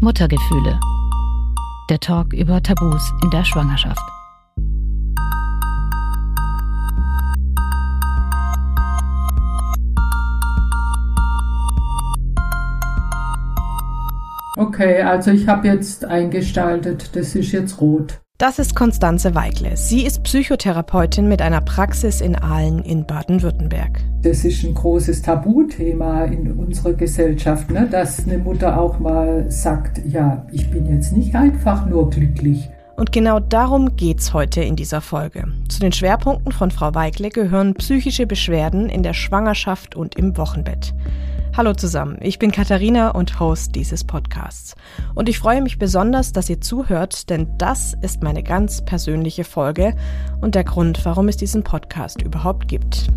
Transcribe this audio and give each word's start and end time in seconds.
Muttergefühle. 0.00 0.78
Der 1.90 1.98
Talk 1.98 2.32
über 2.32 2.62
Tabus 2.62 3.12
in 3.24 3.30
der 3.30 3.44
Schwangerschaft. 3.44 3.98
Okay, 14.56 15.02
also 15.02 15.32
ich 15.32 15.48
habe 15.48 15.66
jetzt 15.66 16.04
eingestaltet, 16.04 17.16
das 17.16 17.34
ist 17.34 17.50
jetzt 17.50 17.80
rot. 17.80 18.20
Das 18.40 18.60
ist 18.60 18.76
Konstanze 18.76 19.34
Weigle. 19.34 19.76
Sie 19.76 20.06
ist 20.06 20.22
Psychotherapeutin 20.22 21.26
mit 21.26 21.42
einer 21.42 21.60
Praxis 21.60 22.20
in 22.20 22.36
Aalen 22.36 22.84
in 22.84 23.04
Baden-Württemberg. 23.04 23.98
Das 24.22 24.44
ist 24.44 24.62
ein 24.62 24.74
großes 24.74 25.22
Tabuthema 25.22 26.22
in 26.26 26.52
unserer 26.52 26.92
Gesellschaft, 26.92 27.68
ne? 27.68 27.88
dass 27.90 28.24
eine 28.24 28.38
Mutter 28.38 28.80
auch 28.80 29.00
mal 29.00 29.50
sagt, 29.50 30.00
ja, 30.06 30.46
ich 30.52 30.70
bin 30.70 30.86
jetzt 30.86 31.10
nicht 31.10 31.34
einfach 31.34 31.84
nur 31.86 32.10
glücklich. 32.10 32.70
Und 32.94 33.10
genau 33.10 33.40
darum 33.40 33.96
geht's 33.96 34.32
heute 34.32 34.60
in 34.60 34.76
dieser 34.76 35.00
Folge. 35.00 35.42
Zu 35.68 35.80
den 35.80 35.90
Schwerpunkten 35.90 36.52
von 36.52 36.70
Frau 36.70 36.94
Weigle 36.94 37.30
gehören 37.30 37.74
psychische 37.74 38.28
Beschwerden 38.28 38.88
in 38.88 39.02
der 39.02 39.14
Schwangerschaft 39.14 39.96
und 39.96 40.14
im 40.14 40.36
Wochenbett. 40.36 40.94
Hallo 41.58 41.72
zusammen, 41.72 42.18
ich 42.20 42.38
bin 42.38 42.52
Katharina 42.52 43.10
und 43.10 43.40
Host 43.40 43.74
dieses 43.74 44.04
Podcasts. 44.04 44.76
Und 45.16 45.28
ich 45.28 45.40
freue 45.40 45.60
mich 45.60 45.76
besonders, 45.76 46.32
dass 46.32 46.48
ihr 46.48 46.60
zuhört, 46.60 47.30
denn 47.30 47.58
das 47.58 47.96
ist 48.00 48.22
meine 48.22 48.44
ganz 48.44 48.84
persönliche 48.84 49.42
Folge 49.42 49.96
und 50.40 50.54
der 50.54 50.62
Grund, 50.62 51.04
warum 51.04 51.26
es 51.26 51.36
diesen 51.36 51.64
Podcast 51.64 52.22
überhaupt 52.22 52.68
gibt. 52.68 53.08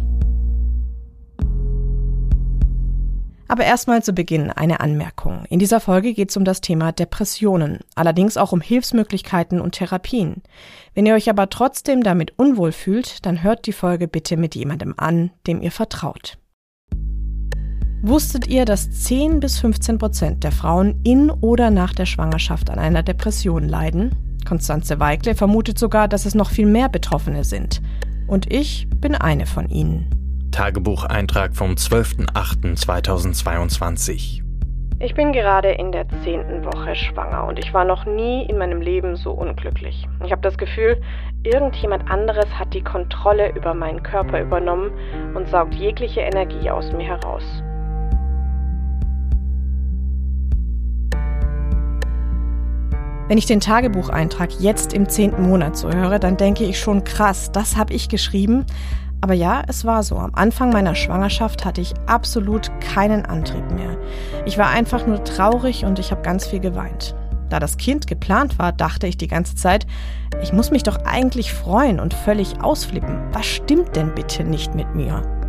Aber 3.48 3.64
erstmal 3.64 4.02
zu 4.02 4.12
Beginn 4.12 4.50
eine 4.50 4.80
Anmerkung. 4.80 5.46
In 5.52 5.60
dieser 5.60 5.80
Folge 5.80 6.16
geht 6.16 6.32
es 6.32 6.38
um 6.38 6.44
das 6.44 6.62
Thema 6.62 6.92
Depressionen, 6.92 7.82
allerdings 7.94 8.38
auch 8.38 8.54
um 8.54 8.62
Hilfsmöglichkeiten 8.62 9.62
und 9.62 9.74
Therapien. 9.74 10.42
Wenn 10.96 11.06
ihr 11.06 11.14
euch 11.14 11.30
aber 11.30 11.52
trotzdem 11.52 12.02
damit 12.02 12.40
unwohl 12.40 12.72
fühlt, 12.72 13.24
dann 13.24 13.44
hört 13.44 13.68
die 13.68 13.72
Folge 13.72 14.08
bitte 14.08 14.36
mit 14.36 14.56
jemandem 14.56 14.96
an, 14.98 15.30
dem 15.46 15.62
ihr 15.62 15.72
vertraut. 15.72 16.41
Wusstet 18.04 18.48
ihr, 18.48 18.66
dass 18.66 18.90
10 18.90 19.40
bis 19.40 19.60
15 19.60 20.00
Prozent 20.00 20.44
der 20.44 20.52
Frauen 20.52 21.00
in 21.04 21.30
oder 21.30 21.70
nach 21.70 21.94
der 21.94 22.08
Schwangerschaft 22.08 22.72
an 22.72 22.80
einer 22.80 23.04
Depression 23.04 23.70
leiden? 23.70 24.40
Konstanze 24.44 25.00
Weigle 25.00 25.36
vermutet 25.36 25.78
sogar, 25.78 26.08
dass 26.08 26.26
es 26.26 26.34
noch 26.34 26.50
viel 26.50 26.66
mehr 26.66 26.90
Betroffene 26.90 27.44
sind. 27.44 27.80
Und 28.26 28.52
ich 28.52 28.88
bin 28.90 29.14
eine 29.14 29.46
von 29.46 29.70
ihnen. 29.70 30.10
Tagebucheintrag 30.52 31.56
vom 31.56 31.74
12.08.2022. 31.74 34.42
Ich 35.00 35.14
bin 35.14 35.32
gerade 35.32 35.70
in 35.70 35.92
der 35.92 36.08
zehnten 36.24 36.66
Woche 36.66 36.96
schwanger 36.96 37.46
und 37.46 37.60
ich 37.60 37.72
war 37.72 37.86
noch 37.86 38.08
nie 38.08 38.46
in 38.46 38.58
meinem 38.58 38.82
Leben 38.82 39.16
so 39.16 39.30
unglücklich. 39.32 40.08
Ich 40.26 40.32
habe 40.32 40.42
das 40.42 40.58
Gefühl, 40.58 41.00
irgendjemand 41.44 42.10
anderes 42.10 42.48
hat 42.58 42.74
die 42.74 42.84
Kontrolle 42.84 43.54
über 43.54 43.76
meinen 43.76 44.02
Körper 44.02 44.42
übernommen 44.42 44.90
und 45.36 45.48
saugt 45.50 45.76
jegliche 45.76 46.22
Energie 46.22 46.72
aus 46.72 46.92
mir 46.92 47.06
heraus. 47.06 47.44
Wenn 53.32 53.38
ich 53.38 53.46
den 53.46 53.62
Tagebucheintrag 53.62 54.60
jetzt 54.60 54.92
im 54.92 55.08
zehnten 55.08 55.44
Monat 55.44 55.78
so 55.78 55.90
höre, 55.90 56.20
dann 56.20 56.36
denke 56.36 56.66
ich 56.66 56.78
schon 56.78 57.06
krass, 57.06 57.50
das 57.50 57.78
habe 57.78 57.94
ich 57.94 58.10
geschrieben. 58.10 58.66
Aber 59.22 59.34
ja, 59.34 59.64
es 59.70 59.86
war 59.86 60.04
so. 60.04 60.18
Am 60.18 60.36
Anfang 60.36 60.74
meiner 60.74 60.96
Schwangerschaft 60.96 61.64
hatte 61.64 61.80
ich 61.80 61.94
absolut 62.08 62.70
keinen 62.82 63.26
Antrieb 63.26 63.72
mehr. 63.72 63.98
Ich 64.46 64.58
war 64.58 64.68
einfach 64.68 65.08
nur 65.08 65.24
traurig 65.24 65.86
und 65.86 65.98
ich 65.98 66.12
habe 66.12 66.24
ganz 66.24 66.46
viel 66.46 66.60
geweint. 66.60 67.16
Da 67.48 67.62
das 67.62 67.78
Kind 67.78 68.06
geplant 68.06 68.60
war, 68.60 68.74
dachte 68.74 69.08
ich 69.08 69.16
die 69.16 69.30
ganze 69.30 69.56
Zeit, 69.56 69.88
ich 70.44 70.52
muss 70.52 70.70
mich 70.70 70.84
doch 70.84 70.98
eigentlich 71.06 71.54
freuen 71.54 72.02
und 72.02 72.14
völlig 72.14 72.62
ausflippen. 72.62 73.18
Was 73.32 73.46
stimmt 73.46 73.96
denn 73.96 74.14
bitte 74.14 74.44
nicht 74.44 74.76
mit 74.76 74.94
mir? 74.94 75.41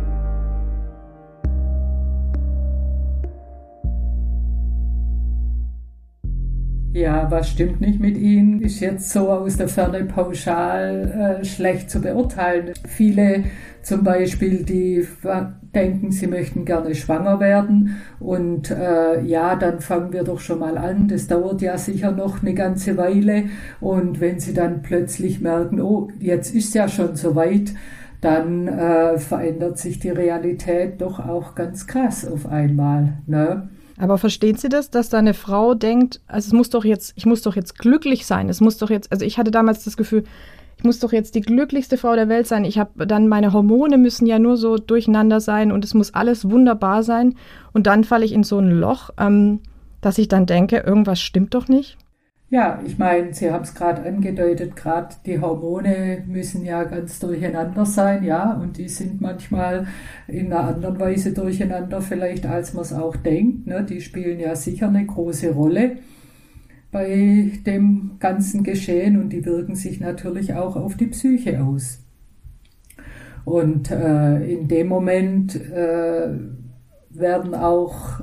Ja, 6.93 7.31
was 7.31 7.49
stimmt 7.49 7.81
nicht 7.81 7.99
mit 7.99 8.15
ihnen, 8.17 8.61
ist 8.61 8.79
jetzt 8.79 9.09
so 9.09 9.31
aus 9.31 9.57
der 9.57 9.67
Ferne 9.67 10.05
pauschal 10.05 11.39
äh, 11.41 11.43
schlecht 11.43 11.89
zu 11.89 11.99
beurteilen. 11.99 12.73
Viele 12.87 13.45
zum 13.81 14.03
Beispiel, 14.03 14.63
die 14.63 15.03
denken, 15.73 16.11
sie 16.11 16.27
möchten 16.27 16.65
gerne 16.65 16.93
schwanger 16.93 17.39
werden 17.39 17.97
und 18.19 18.69
äh, 18.69 19.21
ja, 19.21 19.55
dann 19.55 19.81
fangen 19.81 20.13
wir 20.13 20.23
doch 20.23 20.39
schon 20.39 20.59
mal 20.59 20.77
an. 20.77 21.07
Das 21.07 21.25
dauert 21.25 21.63
ja 21.63 21.79
sicher 21.79 22.11
noch 22.11 22.43
eine 22.43 22.53
ganze 22.53 22.95
Weile 22.95 23.45
und 23.81 24.21
wenn 24.21 24.39
sie 24.39 24.53
dann 24.53 24.83
plötzlich 24.83 25.41
merken, 25.41 25.81
oh, 25.81 26.09
jetzt 26.19 26.53
ist 26.53 26.75
ja 26.75 26.87
schon 26.87 27.15
so 27.15 27.35
weit, 27.35 27.73
dann 28.21 28.67
äh, 28.67 29.17
verändert 29.17 29.79
sich 29.79 29.97
die 29.97 30.11
Realität 30.11 31.01
doch 31.01 31.19
auch 31.19 31.55
ganz 31.55 31.87
krass 31.87 32.23
auf 32.23 32.45
einmal. 32.45 33.17
Ne? 33.25 33.69
Aber 33.97 34.17
versteht 34.17 34.59
sie 34.59 34.69
das, 34.69 34.89
dass 34.89 35.09
da 35.09 35.19
eine 35.19 35.33
Frau 35.33 35.75
denkt, 35.75 36.21
also 36.27 36.47
es 36.47 36.53
muss 36.53 36.69
doch 36.69 36.83
jetzt, 36.83 37.13
ich 37.15 37.25
muss 37.25 37.41
doch 37.41 37.55
jetzt 37.55 37.77
glücklich 37.77 38.25
sein, 38.25 38.49
es 38.49 38.59
muss 38.59 38.77
doch 38.77 38.89
jetzt, 38.89 39.11
also 39.11 39.23
ich 39.23 39.37
hatte 39.37 39.51
damals 39.51 39.83
das 39.83 39.97
Gefühl, 39.97 40.23
ich 40.77 40.83
muss 40.83 40.99
doch 40.99 41.13
jetzt 41.13 41.35
die 41.35 41.41
glücklichste 41.41 41.97
Frau 41.97 42.15
der 42.15 42.27
Welt 42.27 42.47
sein. 42.47 42.65
Ich 42.65 42.77
habe 42.77 43.07
dann 43.07 43.27
meine 43.27 43.53
Hormone 43.53 43.97
müssen 43.97 44.25
ja 44.25 44.39
nur 44.39 44.57
so 44.57 44.77
durcheinander 44.77 45.39
sein 45.39 45.71
und 45.71 45.85
es 45.85 45.93
muss 45.93 46.13
alles 46.13 46.49
wunderbar 46.49 47.03
sein. 47.03 47.35
Und 47.71 47.87
dann 47.87 48.03
falle 48.03 48.25
ich 48.25 48.33
in 48.33 48.43
so 48.43 48.59
ein 48.59 48.69
Loch, 48.69 49.11
ähm, 49.17 49.61
dass 50.01 50.17
ich 50.17 50.27
dann 50.27 50.45
denke, 50.45 50.77
irgendwas 50.77 51.21
stimmt 51.21 51.53
doch 51.53 51.67
nicht. 51.67 51.97
Ja, 52.53 52.79
ich 52.85 52.99
meine, 52.99 53.33
Sie 53.33 53.49
haben 53.49 53.63
es 53.63 53.73
gerade 53.73 54.03
angedeutet, 54.03 54.75
gerade 54.75 55.15
die 55.25 55.41
Hormone 55.41 56.23
müssen 56.27 56.63
ja 56.63 56.83
ganz 56.83 57.17
durcheinander 57.17 57.83
sein, 57.83 58.23
ja, 58.23 58.53
und 58.53 58.77
die 58.77 58.89
sind 58.89 59.21
manchmal 59.21 59.87
in 60.27 60.53
einer 60.53 60.65
anderen 60.65 60.99
Weise 60.99 61.33
durcheinander 61.33 61.99
vielleicht, 61.99 62.45
als 62.45 62.75
man 62.75 62.83
es 62.83 62.93
auch 62.93 63.15
denkt. 63.15 63.65
Ne? 63.65 63.83
Die 63.83 64.01
spielen 64.01 64.39
ja 64.39 64.55
sicher 64.55 64.89
eine 64.89 65.03
große 65.03 65.51
Rolle 65.51 65.97
bei 66.91 67.53
dem 67.65 68.17
ganzen 68.19 68.63
Geschehen 68.63 69.19
und 69.19 69.29
die 69.29 69.43
wirken 69.47 69.73
sich 69.73 69.99
natürlich 69.99 70.53
auch 70.53 70.75
auf 70.75 70.95
die 70.95 71.07
Psyche 71.07 71.63
aus. 71.63 72.03
Und 73.45 73.89
äh, 73.89 74.45
in 74.45 74.67
dem 74.67 74.89
Moment 74.89 75.55
äh, 75.55 76.27
werden 77.09 77.55
auch 77.55 78.21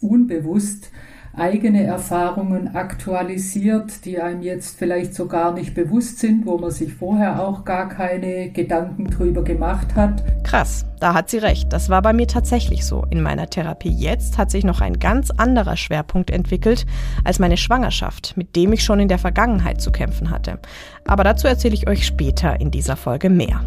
unbewusst 0.00 0.92
eigene 1.34 1.84
Erfahrungen 1.84 2.74
aktualisiert, 2.74 4.04
die 4.04 4.20
einem 4.20 4.42
jetzt 4.42 4.78
vielleicht 4.78 5.14
so 5.14 5.26
gar 5.26 5.52
nicht 5.52 5.74
bewusst 5.74 6.18
sind, 6.18 6.44
wo 6.44 6.58
man 6.58 6.70
sich 6.70 6.92
vorher 6.92 7.42
auch 7.42 7.64
gar 7.64 7.88
keine 7.88 8.50
Gedanken 8.50 9.10
drüber 9.10 9.42
gemacht 9.42 9.94
hat. 9.94 10.22
Krass, 10.44 10.84
da 11.00 11.14
hat 11.14 11.30
sie 11.30 11.38
recht. 11.38 11.72
Das 11.72 11.88
war 11.88 12.02
bei 12.02 12.12
mir 12.12 12.26
tatsächlich 12.26 12.84
so. 12.84 13.06
In 13.10 13.22
meiner 13.22 13.48
Therapie 13.48 13.90
jetzt 13.90 14.36
hat 14.36 14.50
sich 14.50 14.64
noch 14.64 14.82
ein 14.82 14.98
ganz 14.98 15.30
anderer 15.30 15.76
Schwerpunkt 15.76 16.30
entwickelt 16.30 16.84
als 17.24 17.38
meine 17.38 17.56
Schwangerschaft, 17.56 18.36
mit 18.36 18.54
dem 18.54 18.72
ich 18.74 18.84
schon 18.84 19.00
in 19.00 19.08
der 19.08 19.18
Vergangenheit 19.18 19.80
zu 19.80 19.90
kämpfen 19.90 20.30
hatte. 20.30 20.58
Aber 21.06 21.24
dazu 21.24 21.48
erzähle 21.48 21.74
ich 21.74 21.88
euch 21.88 22.06
später 22.06 22.60
in 22.60 22.70
dieser 22.70 22.96
Folge 22.96 23.30
mehr. 23.30 23.64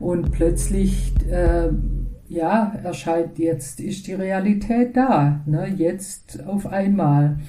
Und 0.00 0.32
plötzlich 0.32 1.12
äh, 1.30 1.68
ja, 2.30 2.72
erscheint 2.84 3.38
jetzt, 3.38 3.80
ist 3.80 4.06
die 4.06 4.14
Realität 4.14 4.96
da. 4.96 5.40
Ne? 5.46 5.66
Jetzt 5.76 6.46
auf 6.46 6.66
einmal 6.66 7.40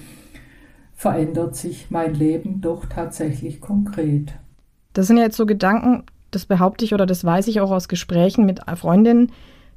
verändert 0.96 1.56
sich 1.56 1.92
mein 1.92 2.16
Leben 2.16 2.62
doch 2.62 2.88
tatsächlich 2.88 3.62
konkret. 3.62 4.34
Das 4.94 5.08
sind 5.08 5.18
ja 5.18 5.24
jetzt 5.24 5.38
so 5.38 5.46
Gedanken, 5.46 6.04
das 6.32 6.46
behaupte 6.48 6.84
ich 6.84 6.94
oder 6.96 7.06
das 7.06 7.24
weiß 7.24 7.48
ich 7.48 7.62
auch 7.62 7.72
aus 7.72 7.88
Gesprächen 7.88 8.46
mit 8.46 8.62
Freundinnen, 8.76 9.32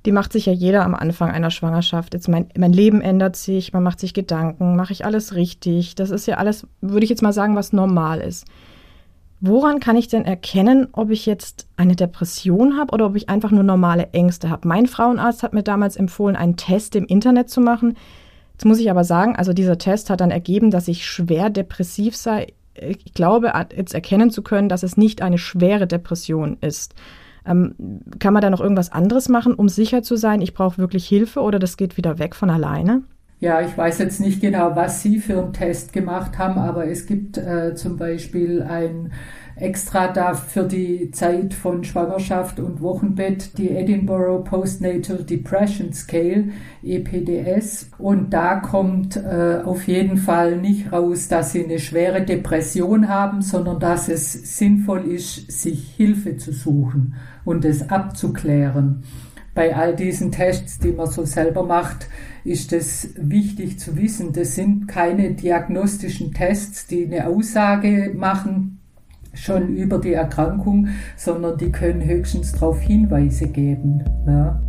die 0.07 0.13
macht 0.13 0.33
sich 0.33 0.47
ja 0.47 0.53
jeder 0.53 0.85
am 0.85 0.95
Anfang 0.95 1.31
einer 1.31 1.51
Schwangerschaft. 1.51 2.15
Jetzt 2.15 2.29
mein, 2.29 2.49
mein 2.57 2.73
Leben 2.73 3.01
ändert 3.01 3.37
sich, 3.37 3.73
man 3.73 3.83
macht 3.83 4.01
sich 4.01 4.15
Gedanken, 4.15 4.75
mache 4.77 4.93
ich 4.93 5.05
alles 5.05 5.35
richtig? 5.35 5.95
Das 5.95 6.11
ist 6.11 6.27
ja 6.27 6.37
alles, 6.37 6.67
würde 6.81 7.05
ich 7.05 7.11
jetzt 7.11 7.23
mal 7.23 7.33
sagen, 7.33 7.57
was 7.57 7.73
normal 7.73 8.21
ist. 8.21 8.47
Woran 9.47 9.79
kann 9.79 9.97
ich 9.97 10.09
denn 10.09 10.25
erkennen, 10.25 10.89
ob 10.93 11.11
ich 11.11 11.27
jetzt 11.27 11.69
eine 11.77 11.95
Depression 11.95 12.79
habe 12.79 12.95
oder 12.95 13.05
ob 13.05 13.15
ich 13.15 13.29
einfach 13.29 13.51
nur 13.51 13.63
normale 13.63 14.09
Ängste 14.13 14.49
habe? 14.49 14.67
Mein 14.67 14.87
Frauenarzt 14.87 15.43
hat 15.43 15.53
mir 15.53 15.63
damals 15.63 15.97
empfohlen, 15.97 16.35
einen 16.35 16.57
Test 16.57 16.97
im 16.97 17.05
Internet 17.05 17.51
zu 17.51 17.61
machen. 17.61 17.95
Jetzt 18.55 18.65
muss 18.65 18.79
ich 18.79 18.91
aber 18.91 19.05
sagen, 19.05 19.37
also 19.37 19.53
dieser 19.53 19.77
Test 19.77 20.09
hat 20.09 20.23
dann 20.23 20.31
ergeben, 20.31 20.71
dass 20.71 20.89
ich 20.89 21.05
schwer 21.05 21.51
depressiv 21.51 22.17
sei. 22.17 22.55
Ich 22.73 23.13
glaube, 23.13 23.53
jetzt 23.77 23.93
erkennen 23.93 24.31
zu 24.31 24.41
können, 24.41 24.71
dass 24.71 24.83
es 24.83 24.97
nicht 24.97 25.21
eine 25.21 25.37
schwere 25.37 25.87
Depression 25.87 26.57
ist. 26.63 26.95
Ähm, 27.45 27.75
kann 28.21 28.33
man 28.33 28.41
da 28.41 28.49
noch 28.49 28.63
irgendwas 28.63 28.93
anderes 28.93 29.29
machen, 29.29 29.53
um 29.53 29.69
sicher 29.69 30.03
zu 30.03 30.17
sein, 30.17 30.41
ich 30.41 30.55
brauche 30.55 30.79
wirklich 30.79 31.07
Hilfe 31.07 31.41
oder 31.41 31.59
das 31.59 31.77
geht 31.77 31.99
wieder 31.99 32.19
weg 32.19 32.35
von 32.35 32.49
alleine? 32.49 33.03
Ja, 33.45 33.61
ich 33.61 33.77
weiß 33.77 33.99
jetzt 33.99 34.23
nicht 34.23 34.41
genau, 34.41 34.75
was 34.75 35.03
Sie 35.03 35.19
für 35.19 35.39
einen 35.39 35.53
Test 35.53 35.93
gemacht 35.93 36.39
haben, 36.39 36.59
aber 36.59 36.87
es 36.87 37.05
gibt 37.05 37.37
äh, 37.37 37.75
zum 37.75 37.99
Beispiel 37.99 38.63
ein 38.63 39.13
extra 39.55 40.09
da 40.09 40.33
für 40.33 40.63
die 40.63 41.11
Zeit 41.11 41.53
von 41.53 41.85
Schwangerschaft 41.85 42.59
und 42.59 42.81
Wochenbett 42.81 43.59
die 43.59 43.69
Edinburgh 43.69 44.45
Postnatal 44.45 45.25
Depression 45.25 45.93
Scale, 45.93 46.53
EPDS. 46.83 47.91
Und 47.99 48.33
da 48.33 48.61
kommt 48.61 49.17
äh, 49.17 49.61
auf 49.63 49.87
jeden 49.87 50.17
Fall 50.17 50.57
nicht 50.57 50.91
raus, 50.91 51.29
dass 51.29 51.53
sie 51.53 51.65
eine 51.65 51.81
schwere 51.81 52.23
Depression 52.23 53.11
haben, 53.11 53.43
sondern 53.43 53.79
dass 53.79 54.09
es 54.09 54.57
sinnvoll 54.57 55.05
ist, 55.05 55.53
sich 55.53 55.91
Hilfe 55.99 56.39
zu 56.39 56.51
suchen 56.51 57.17
und 57.45 57.67
es 57.67 57.91
abzuklären. 57.91 59.05
Bei 59.55 59.77
all 59.77 59.95
diesen 59.95 60.33
Tests, 60.33 60.79
die 60.79 60.93
man 60.93 61.07
so 61.07 61.25
selber 61.25 61.63
macht, 61.63 62.09
ist 62.45 62.73
es 62.73 63.11
wichtig 63.17 63.79
zu 63.79 63.97
wissen, 63.97 64.33
das 64.33 64.55
sind 64.55 64.89
keine 64.89 65.33
diagnostischen 65.33 66.33
Tests, 66.35 66.87
die 66.87 67.07
eine 67.07 67.29
Aussage 67.29 68.13
machen, 68.15 68.81
schon 69.33 69.69
über 69.69 69.99
die 69.99 70.13
Erkrankung, 70.13 70.89
sondern 71.17 71.57
die 71.57 71.71
können 71.71 72.05
höchstens 72.05 72.53
darauf 72.53 72.81
Hinweise 72.81 73.47
geben. 73.47 74.05
Ja. 74.27 74.61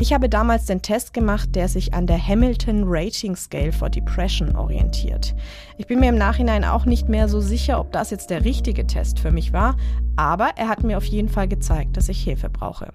Ich 0.00 0.12
habe 0.12 0.28
damals 0.28 0.66
den 0.66 0.80
Test 0.80 1.12
gemacht, 1.12 1.56
der 1.56 1.66
sich 1.66 1.92
an 1.92 2.06
der 2.06 2.24
Hamilton 2.24 2.84
Rating 2.86 3.34
Scale 3.34 3.72
for 3.72 3.90
Depression 3.90 4.54
orientiert. 4.54 5.34
Ich 5.76 5.88
bin 5.88 5.98
mir 5.98 6.10
im 6.10 6.18
Nachhinein 6.18 6.64
auch 6.64 6.84
nicht 6.84 7.08
mehr 7.08 7.28
so 7.28 7.40
sicher, 7.40 7.80
ob 7.80 7.90
das 7.90 8.10
jetzt 8.10 8.30
der 8.30 8.44
richtige 8.44 8.86
Test 8.86 9.18
für 9.18 9.32
mich 9.32 9.52
war, 9.52 9.76
aber 10.14 10.50
er 10.54 10.68
hat 10.68 10.84
mir 10.84 10.98
auf 10.98 11.04
jeden 11.04 11.28
Fall 11.28 11.48
gezeigt, 11.48 11.96
dass 11.96 12.08
ich 12.08 12.22
Hilfe 12.22 12.48
brauche. 12.48 12.92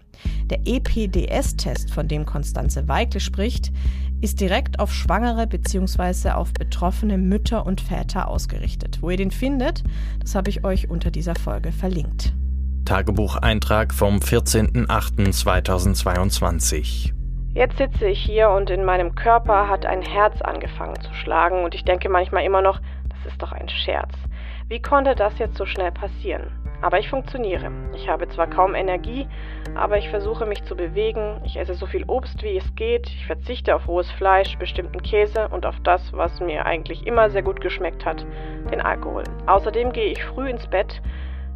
Der 0.50 0.62
EPDS-Test, 0.66 1.92
von 1.92 2.08
dem 2.08 2.26
Konstanze 2.26 2.88
Weikle 2.88 3.20
spricht, 3.20 3.74
ist 4.22 4.40
direkt 4.40 4.80
auf 4.80 4.94
Schwangere 4.94 5.46
bzw. 5.46 6.30
auf 6.30 6.54
betroffene 6.54 7.18
Mütter 7.18 7.66
und 7.66 7.82
Väter 7.82 8.30
ausgerichtet. 8.30 9.00
Wo 9.02 9.10
ihr 9.10 9.18
den 9.18 9.32
findet, 9.32 9.84
das 10.22 10.36
habe 10.36 10.50
ich 10.50 10.64
euch 10.64 10.90
unter 10.90 11.12
dieser 11.12 11.36
Folge 11.36 11.74
verlinkt. 11.74 12.34
Tagebucheintrag 12.86 13.94
vom 13.94 14.18
14.08.2022. 14.18 17.14
Jetzt 17.54 17.78
sitze 17.78 18.08
ich 18.08 18.20
hier 18.20 18.50
und 18.50 18.70
in 18.70 18.84
meinem 18.84 19.16
Körper 19.16 19.70
hat 19.70 19.86
ein 19.86 20.02
Herz 20.02 20.42
angefangen 20.42 21.00
zu 21.02 21.14
schlagen 21.14 21.64
und 21.64 21.76
ich 21.76 21.86
denke 21.86 22.10
manchmal 22.10 22.44
immer 22.44 22.62
noch, 22.62 22.82
das 23.10 23.32
ist 23.32 23.42
doch 23.42 23.52
ein 23.52 23.70
Scherz. 23.70 24.12
Wie 24.68 24.82
konnte 24.82 25.16
das 25.16 25.38
jetzt 25.38 25.58
so 25.58 25.66
schnell 25.66 25.92
passieren? 25.92 26.52
Aber 26.82 27.00
ich 27.00 27.10
funktioniere. 27.10 27.72
Ich 27.96 28.10
habe 28.10 28.28
zwar 28.28 28.48
kaum 28.48 28.76
Energie, 28.76 29.28
aber 29.76 29.98
ich 29.98 30.10
versuche 30.10 30.46
mich 30.46 30.66
zu 30.66 30.76
bewegen. 30.76 31.40
Ich 31.46 31.58
esse 31.58 31.76
so 31.76 31.86
viel 31.86 32.04
Obst, 32.06 32.44
wie 32.44 32.58
es 32.58 32.76
geht. 32.76 33.08
Ich 33.08 33.26
verzichte 33.26 33.74
auf 33.76 33.88
rohes 33.88 34.12
Fleisch, 34.12 34.58
bestimmten 34.58 35.02
Käse 35.02 35.48
und 35.48 35.66
auf 35.66 35.80
das, 35.84 36.12
was 36.12 36.42
mir 36.42 36.66
eigentlich 36.66 37.08
immer 37.08 37.30
sehr 37.30 37.44
gut 37.44 37.62
geschmeckt 37.62 38.06
hat, 38.06 38.26
den 38.72 38.82
Alkohol. 38.82 39.24
Außerdem 39.46 39.94
gehe 39.94 40.12
ich 40.12 40.26
früh 40.26 40.50
ins 40.50 40.68
Bett 40.68 41.02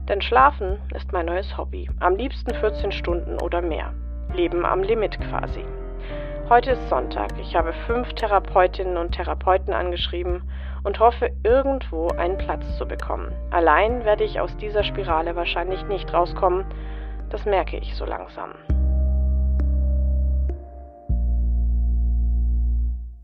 denn 0.07 0.21
Schlafen 0.21 0.79
ist 0.95 1.11
mein 1.11 1.25
neues 1.25 1.57
Hobby. 1.57 1.89
Am 1.99 2.15
liebsten 2.15 2.53
14 2.53 2.91
Stunden 2.91 3.39
oder 3.41 3.61
mehr. 3.61 3.93
Leben 4.33 4.65
am 4.65 4.83
Limit 4.83 5.19
quasi. 5.19 5.65
Heute 6.49 6.71
ist 6.71 6.89
Sonntag. 6.89 7.33
Ich 7.41 7.55
habe 7.55 7.73
fünf 7.85 8.13
Therapeutinnen 8.13 8.95
und 8.95 9.11
Therapeuten 9.11 9.73
angeschrieben 9.73 10.43
und 10.83 10.99
hoffe, 10.99 11.29
irgendwo 11.43 12.07
einen 12.09 12.37
Platz 12.37 12.77
zu 12.77 12.85
bekommen. 12.85 13.33
Allein 13.51 14.05
werde 14.05 14.23
ich 14.23 14.39
aus 14.39 14.55
dieser 14.57 14.83
Spirale 14.83 15.35
wahrscheinlich 15.35 15.85
nicht 15.87 16.13
rauskommen. 16.13 16.65
Das 17.29 17.45
merke 17.45 17.77
ich 17.77 17.95
so 17.95 18.05
langsam. 18.05 18.51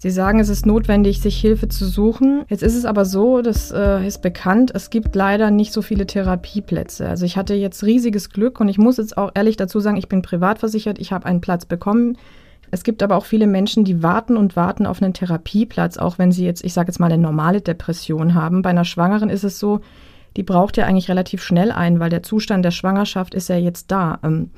Sie 0.04 0.12
sagen, 0.12 0.42
es 0.42 0.50
ist 0.50 0.66
notwendig, 0.66 1.22
sich 1.22 1.40
Hilfe 1.40 1.70
zu 1.70 1.86
suchen. 1.86 2.44
Jetzt 2.50 2.62
ist 2.62 2.76
es 2.76 2.84
aber 2.84 3.06
so, 3.06 3.42
das 3.42 3.72
äh, 3.72 4.06
ist 4.06 4.22
bekannt, 4.22 4.70
es 4.76 4.90
gibt 4.90 5.16
leider 5.16 5.50
nicht 5.50 5.72
so 5.72 5.82
viele 5.82 6.06
Therapieplätze. 6.06 7.08
Also 7.08 7.26
ich 7.26 7.38
hatte 7.38 7.54
jetzt 7.54 7.86
riesiges 7.86 8.30
Glück 8.30 8.60
und 8.60 8.68
ich 8.68 8.78
muss 8.78 8.98
jetzt 8.98 9.16
auch 9.18 9.32
ehrlich 9.34 9.56
dazu 9.56 9.80
sagen, 9.80 9.96
ich 9.96 10.10
bin 10.10 10.22
privat 10.22 10.60
versichert, 10.60 11.00
ich 11.00 11.14
habe 11.14 11.26
einen 11.26 11.40
Platz 11.40 11.66
bekommen. 11.66 12.18
Es 12.70 12.84
gibt 12.84 13.02
aber 13.02 13.16
auch 13.16 13.24
viele 13.24 13.48
Menschen, 13.48 13.86
die 13.86 14.04
warten 14.04 14.36
und 14.36 14.58
warten 14.58 14.86
auf 14.86 15.02
einen 15.02 15.14
Therapieplatz, 15.14 15.98
auch 15.98 16.18
wenn 16.18 16.34
sie 16.34 16.44
jetzt, 16.44 16.66
ich 16.66 16.74
sage 16.74 16.90
jetzt 16.90 17.00
mal, 17.00 17.10
eine 17.10 17.24
normale 17.24 17.62
Depression 17.62 18.34
haben. 18.34 18.62
Bei 18.62 18.72
einer 18.72 18.84
Schwangeren 18.84 19.30
ist 19.30 19.46
es 19.46 19.58
so, 19.58 19.80
die 20.36 20.44
braucht 20.44 20.76
ja 20.76 20.86
eigentlich 20.86 21.08
relativ 21.08 21.42
schnell 21.42 21.72
einen, 21.72 22.02
weil 22.02 22.10
der 22.10 22.24
Zustand 22.24 22.66
der 22.66 22.72
Schwangerschaft 22.72 23.34
ist 23.34 23.48
ja 23.48 23.56
jetzt 23.56 23.90
da. 23.90 24.20
Ähm, 24.22 24.50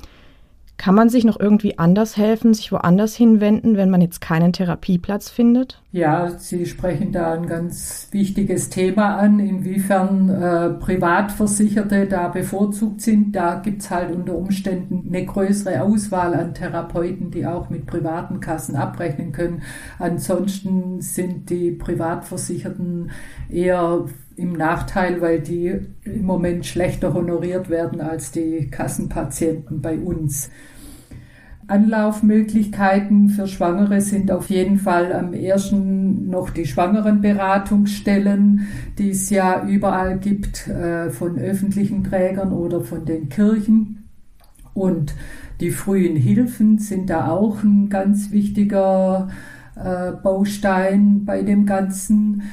kann 0.77 0.95
man 0.95 1.09
sich 1.09 1.23
noch 1.23 1.39
irgendwie 1.39 1.77
anders 1.77 2.17
helfen, 2.17 2.53
sich 2.53 2.71
woanders 2.71 3.15
hinwenden, 3.15 3.77
wenn 3.77 3.89
man 3.89 4.01
jetzt 4.01 4.21
keinen 4.21 4.53
Therapieplatz 4.53 5.29
findet? 5.29 5.81
Ja, 5.95 6.37
Sie 6.37 6.65
sprechen 6.65 7.13
da 7.13 7.31
ein 7.31 7.47
ganz 7.47 8.09
wichtiges 8.11 8.69
Thema 8.69 9.15
an, 9.15 9.39
inwiefern 9.39 10.29
äh, 10.29 10.71
Privatversicherte 10.71 12.05
da 12.05 12.27
bevorzugt 12.27 12.99
sind. 12.99 13.33
Da 13.33 13.61
gibt's 13.63 13.89
halt 13.89 14.13
unter 14.13 14.35
Umständen 14.35 15.05
eine 15.07 15.25
größere 15.25 15.81
Auswahl 15.81 16.33
an 16.33 16.53
Therapeuten, 16.53 17.31
die 17.31 17.45
auch 17.45 17.69
mit 17.69 17.85
privaten 17.85 18.41
Kassen 18.41 18.75
abrechnen 18.75 19.31
können. 19.31 19.61
Ansonsten 19.97 20.99
sind 20.99 21.49
die 21.49 21.71
Privatversicherten 21.71 23.11
eher 23.47 24.03
im 24.35 24.51
Nachteil, 24.51 25.21
weil 25.21 25.39
die 25.39 25.79
im 26.03 26.25
Moment 26.25 26.65
schlechter 26.65 27.13
honoriert 27.13 27.69
werden 27.69 28.01
als 28.01 28.31
die 28.33 28.69
Kassenpatienten 28.69 29.79
bei 29.79 29.97
uns. 29.97 30.49
Anlaufmöglichkeiten 31.67 33.29
für 33.29 33.47
Schwangere 33.47 34.01
sind 34.01 34.31
auf 34.31 34.49
jeden 34.49 34.77
Fall 34.77 35.11
am 35.13 35.33
ersten 35.33 36.29
noch 36.29 36.51
die 36.51 36.65
Schwangerenberatungsstellen, 36.65 38.67
die 38.97 39.09
es 39.09 39.29
ja 39.29 39.67
überall 39.67 40.19
gibt, 40.19 40.67
äh, 40.67 41.09
von 41.09 41.37
öffentlichen 41.37 42.03
Trägern 42.03 42.51
oder 42.51 42.81
von 42.81 43.05
den 43.05 43.29
Kirchen. 43.29 44.03
Und 44.73 45.15
die 45.59 45.71
frühen 45.71 46.15
Hilfen 46.15 46.77
sind 46.77 47.09
da 47.09 47.29
auch 47.29 47.63
ein 47.63 47.89
ganz 47.89 48.31
wichtiger 48.31 49.29
äh, 49.75 50.11
Baustein 50.11 51.25
bei 51.25 51.41
dem 51.41 51.65
Ganzen. 51.65 52.43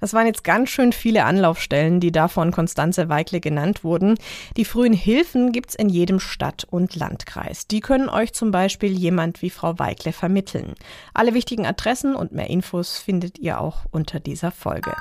Das 0.00 0.14
waren 0.14 0.26
jetzt 0.26 0.44
ganz 0.44 0.70
schön 0.70 0.92
viele 0.92 1.24
Anlaufstellen, 1.24 2.00
die 2.00 2.10
da 2.10 2.28
von 2.28 2.52
Konstanze 2.52 3.08
Weikle 3.08 3.40
genannt 3.40 3.84
wurden. 3.84 4.16
Die 4.56 4.64
frühen 4.64 4.94
Hilfen 4.94 5.52
gibt's 5.52 5.74
in 5.74 5.88
jedem 5.88 6.18
Stadt- 6.18 6.66
und 6.68 6.96
Landkreis. 6.96 7.66
Die 7.66 7.80
können 7.80 8.08
euch 8.08 8.32
zum 8.32 8.50
Beispiel 8.50 8.92
jemand 8.92 9.42
wie 9.42 9.50
Frau 9.50 9.78
Weikle 9.78 10.12
vermitteln. 10.12 10.74
Alle 11.14 11.34
wichtigen 11.34 11.66
Adressen 11.66 12.14
und 12.14 12.32
mehr 12.32 12.48
Infos 12.48 12.98
findet 12.98 13.38
ihr 13.38 13.60
auch 13.60 13.84
unter 13.90 14.20
dieser 14.20 14.50
Folge. 14.50 14.92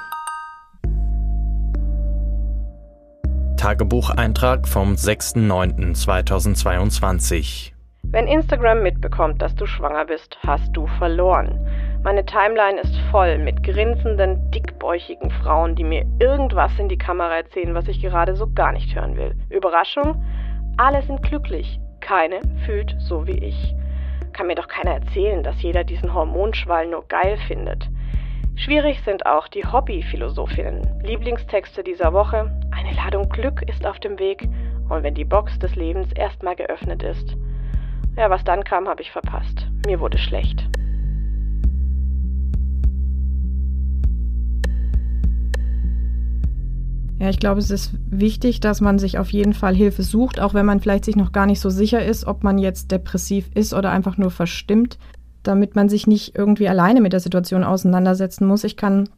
Tagebucheintrag 3.60 4.68
vom 4.68 4.94
6.9.2022 4.94 7.72
Wenn 8.04 8.28
Instagram 8.28 8.84
mitbekommt, 8.84 9.42
dass 9.42 9.56
du 9.56 9.66
schwanger 9.66 10.06
bist, 10.06 10.38
hast 10.46 10.72
du 10.74 10.86
verloren. 10.98 11.68
Meine 12.02 12.26
Timeline 12.26 12.80
ist 12.80 12.98
voll 13.12 13.38
mit 13.40 13.62
grinsenden, 13.62 14.50
dickbäuchigen 14.52 15.32
Frauen, 15.32 15.76
die 15.76 15.84
mir 15.84 16.06
irgendwas 16.20 16.72
in 16.80 16.88
die 16.88 16.98
Kamera 16.98 17.36
erzählen, 17.36 17.76
was 17.76 17.90
ich 17.90 18.00
gerade 18.00 18.38
so 18.38 18.48
gar 18.54 18.72
nicht 18.72 18.96
hören 18.96 19.18
will. 19.18 19.36
Überraschung? 19.50 20.24
Alle 20.78 21.02
sind 21.02 21.22
glücklich. 21.24 21.78
Keine 22.00 22.40
fühlt 22.66 22.96
so 23.00 23.28
wie 23.28 23.38
ich. 23.40 23.76
Kann 24.32 24.48
mir 24.48 24.56
doch 24.56 24.70
keiner 24.70 24.92
erzählen, 24.92 25.44
dass 25.44 25.62
jeder 25.62 25.84
diesen 25.84 26.14
Hormonschwall 26.14 26.88
nur 26.88 27.06
geil 27.10 27.38
findet. 27.50 27.90
Schwierig 28.56 29.02
sind 29.04 29.26
auch 29.26 29.50
die 29.50 29.66
Hobbyphilosophinnen. 29.66 31.02
Lieblingstexte 31.04 31.84
dieser 31.84 32.14
Woche: 32.14 32.50
Eine 32.72 32.96
Ladung 32.96 33.28
Glück 33.28 33.62
ist 33.70 33.86
auf 33.86 34.00
dem 34.00 34.18
Weg 34.20 34.48
und 34.88 35.04
wenn 35.04 35.16
die 35.16 35.26
Box 35.26 35.60
des 35.60 35.76
Lebens 35.76 36.14
erstmal 36.14 36.56
geöffnet 36.56 37.04
ist. 37.04 37.36
Ja, 38.16 38.30
was 38.30 38.44
dann 38.46 38.64
kam, 38.64 38.88
habe 38.88 39.02
ich 39.02 39.12
verpasst. 39.12 39.68
Mir 39.86 40.00
wurde 40.00 40.18
schlecht. 40.18 40.66
Ja, 47.20 47.30
ich 47.30 47.40
glaube, 47.40 47.60
es 47.60 47.70
ist 47.70 47.92
wichtig, 48.10 48.62
dass 48.62 48.80
man 48.80 48.98
sich 48.98 49.20
auf 49.20 49.32
jeden 49.32 49.54
Fall 49.54 49.76
Hilfe 49.76 50.04
sucht, 50.04 50.40
auch 50.40 50.54
wenn 50.54 50.66
man 50.66 50.80
vielleicht 50.80 51.04
sich 51.04 51.18
noch 51.18 51.34
gar 51.34 51.46
nicht 51.46 51.60
so 51.60 51.70
sicher 51.70 52.04
ist, 52.04 52.26
ob 52.26 52.44
man 52.44 52.58
jetzt 52.58 52.92
depressiv 52.92 53.50
ist 53.54 53.74
oder 53.74 53.92
einfach 53.92 54.18
nur 54.18 54.32
verstimmt, 54.32 54.98
damit 55.44 55.76
man 55.76 55.90
sich 55.90 56.08
nicht 56.08 56.38
irgendwie 56.38 56.70
alleine 56.70 57.02
mit 57.02 57.12
der 57.12 57.20
Situation 57.20 57.66
auseinandersetzen 57.66 58.48
muss. 58.48 58.64
Ich 58.64 58.78
kann 58.78 59.10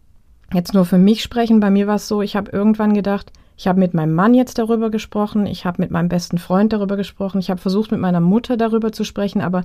jetzt 0.52 0.74
nur 0.74 0.86
für 0.86 0.98
mich 0.98 1.22
sprechen. 1.22 1.60
Bei 1.60 1.70
mir 1.70 1.86
war 1.86 1.96
es 1.96 2.08
so, 2.08 2.24
ich 2.24 2.36
habe 2.36 2.52
irgendwann 2.52 2.96
gedacht, 2.96 3.32
ich 3.56 3.68
habe 3.68 3.80
mit 3.80 3.94
meinem 3.94 4.16
Mann 4.16 4.34
jetzt 4.34 4.58
darüber 4.58 4.90
gesprochen, 4.90 5.46
ich 5.46 5.66
habe 5.66 5.82
mit 5.84 5.92
meinem 5.92 6.10
besten 6.10 6.40
Freund 6.40 6.74
darüber 6.74 6.98
gesprochen, 6.98 7.40
ich 7.40 7.52
habe 7.52 7.62
versucht, 7.62 7.92
mit 7.92 8.02
meiner 8.02 8.20
Mutter 8.20 8.58
darüber 8.58 8.92
zu 8.92 9.04
sprechen, 9.04 9.42
aber 9.42 9.64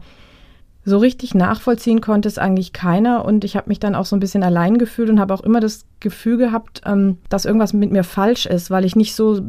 so 0.86 0.98
richtig 0.98 1.34
nachvollziehen 1.34 2.00
konnte 2.00 2.28
es 2.28 2.38
eigentlich 2.38 2.72
keiner 2.72 3.24
und 3.24 3.44
ich 3.44 3.56
habe 3.56 3.68
mich 3.68 3.80
dann 3.80 3.96
auch 3.96 4.06
so 4.06 4.14
ein 4.14 4.20
bisschen 4.20 4.44
allein 4.44 4.78
gefühlt 4.78 5.10
und 5.10 5.18
habe 5.18 5.34
auch 5.34 5.40
immer 5.42 5.58
das 5.58 5.84
Gefühl 5.98 6.38
gehabt, 6.38 6.82
ähm, 6.86 7.18
dass 7.28 7.44
irgendwas 7.44 7.72
mit 7.72 7.90
mir 7.90 8.04
falsch 8.04 8.46
ist, 8.46 8.70
weil 8.70 8.84
ich 8.84 8.94
nicht 8.94 9.16
so 9.16 9.40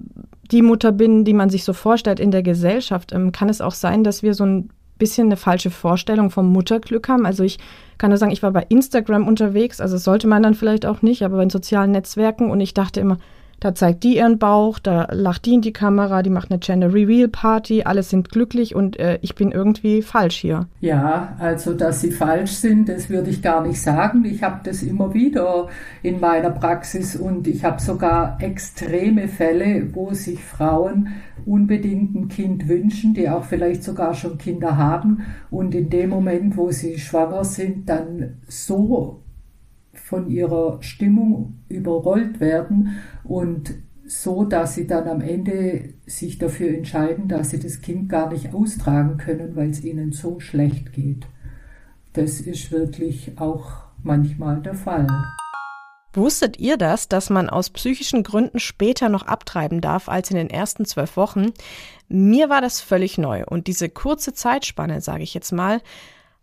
die 0.51 0.63
Mutter 0.63 0.91
bin, 0.91 1.25
die 1.25 1.33
man 1.33 1.51
sich 1.51 1.63
so 1.63 1.73
vorstellt 1.73 2.19
in 2.19 2.31
der 2.31 2.41
Gesellschaft. 2.41 3.13
Ähm, 3.13 3.31
kann 3.31 3.49
es 3.49 3.61
auch 3.61 3.73
sein, 3.73 4.03
dass 4.03 4.23
wir 4.23 4.33
so 4.33 4.45
ein 4.45 4.69
bisschen 4.97 5.27
eine 5.27 5.37
falsche 5.37 5.69
Vorstellung 5.69 6.31
vom 6.31 6.51
Mutterglück 6.51 7.07
haben. 7.07 7.27
Also 7.27 7.43
ich 7.43 7.59
kann 7.99 8.09
nur 8.09 8.17
sagen, 8.17 8.31
ich 8.31 8.41
war 8.41 8.51
bei 8.51 8.65
Instagram 8.69 9.27
unterwegs, 9.27 9.79
also 9.79 9.97
sollte 9.97 10.27
man 10.27 10.41
dann 10.41 10.55
vielleicht 10.55 10.87
auch 10.87 11.03
nicht, 11.03 11.21
aber 11.23 11.37
bei 11.37 11.45
den 11.45 11.51
sozialen 11.51 11.91
Netzwerken 11.91 12.49
und 12.49 12.59
ich 12.61 12.73
dachte 12.73 12.99
immer, 12.99 13.19
da 13.59 13.73
zeigt 13.73 14.03
die 14.03 14.17
ihren 14.17 14.37
Bauch, 14.37 14.77
da 14.79 15.07
lacht 15.11 15.45
die 15.45 15.55
in 15.55 15.61
die 15.61 15.73
Kamera, 15.73 16.21
die 16.21 16.29
macht 16.29 16.51
eine 16.51 16.59
Gender 16.59 16.93
Reveal 16.93 17.27
Party, 17.27 17.83
alle 17.83 18.03
sind 18.03 18.29
glücklich 18.29 18.75
und 18.75 18.99
äh, 18.99 19.17
ich 19.21 19.35
bin 19.35 19.51
irgendwie 19.51 20.01
falsch 20.01 20.37
hier. 20.37 20.67
Ja, 20.79 21.35
also 21.39 21.73
dass 21.73 22.01
sie 22.01 22.11
falsch 22.11 22.51
sind, 22.51 22.87
das 22.87 23.09
würde 23.09 23.29
ich 23.31 23.41
gar 23.41 23.65
nicht 23.65 23.81
sagen. 23.81 24.25
Ich 24.25 24.43
habe 24.43 24.59
das 24.63 24.83
immer 24.83 25.13
wieder 25.13 25.67
in 26.03 26.19
meiner 26.19 26.51
Praxis 26.51 27.15
und 27.15 27.47
ich 27.47 27.63
habe 27.63 27.81
sogar 27.81 28.37
extreme 28.41 29.27
Fälle, 29.27 29.89
wo 29.93 30.13
sich 30.13 30.43
Frauen 30.43 31.09
unbedingt 31.45 32.15
ein 32.15 32.27
Kind 32.27 32.67
wünschen, 32.67 33.13
die 33.13 33.29
auch 33.29 33.43
vielleicht 33.43 33.83
sogar 33.83 34.13
schon 34.13 34.37
Kinder 34.37 34.77
haben 34.77 35.25
und 35.49 35.73
in 35.73 35.89
dem 35.89 36.09
Moment, 36.09 36.57
wo 36.57 36.71
sie 36.71 36.99
schwanger 36.99 37.43
sind, 37.43 37.89
dann 37.89 38.37
so 38.47 39.23
von 40.07 40.29
ihrer 40.29 40.81
Stimmung 40.81 41.59
überrollt 41.67 42.39
werden 42.39 43.01
und 43.25 43.73
so, 44.05 44.45
dass 44.45 44.75
sie 44.75 44.87
dann 44.87 45.05
am 45.09 45.19
Ende 45.19 45.95
sich 46.05 46.37
dafür 46.37 46.69
entscheiden, 46.69 47.27
dass 47.27 47.49
sie 47.49 47.59
das 47.59 47.81
Kind 47.81 48.07
gar 48.07 48.31
nicht 48.31 48.53
austragen 48.53 49.17
können, 49.17 49.57
weil 49.57 49.69
es 49.69 49.83
ihnen 49.83 50.13
so 50.13 50.39
schlecht 50.39 50.93
geht. 50.93 51.27
Das 52.13 52.39
ist 52.39 52.71
wirklich 52.71 53.37
auch 53.37 53.69
manchmal 54.01 54.61
der 54.61 54.75
Fall. 54.75 55.07
Wusstet 56.13 56.57
ihr 56.57 56.77
das, 56.77 57.09
dass 57.09 57.29
man 57.29 57.49
aus 57.49 57.69
psychischen 57.69 58.23
Gründen 58.23 58.59
später 58.59 59.09
noch 59.09 59.23
abtreiben 59.23 59.81
darf 59.81 60.07
als 60.07 60.31
in 60.31 60.37
den 60.37 60.49
ersten 60.49 60.85
zwölf 60.85 61.17
Wochen? 61.17 61.51
Mir 62.07 62.49
war 62.49 62.61
das 62.61 62.79
völlig 62.79 63.17
neu 63.17 63.43
und 63.45 63.67
diese 63.67 63.89
kurze 63.89 64.33
Zeitspanne, 64.33 65.01
sage 65.01 65.23
ich 65.23 65.33
jetzt 65.33 65.51
mal, 65.51 65.81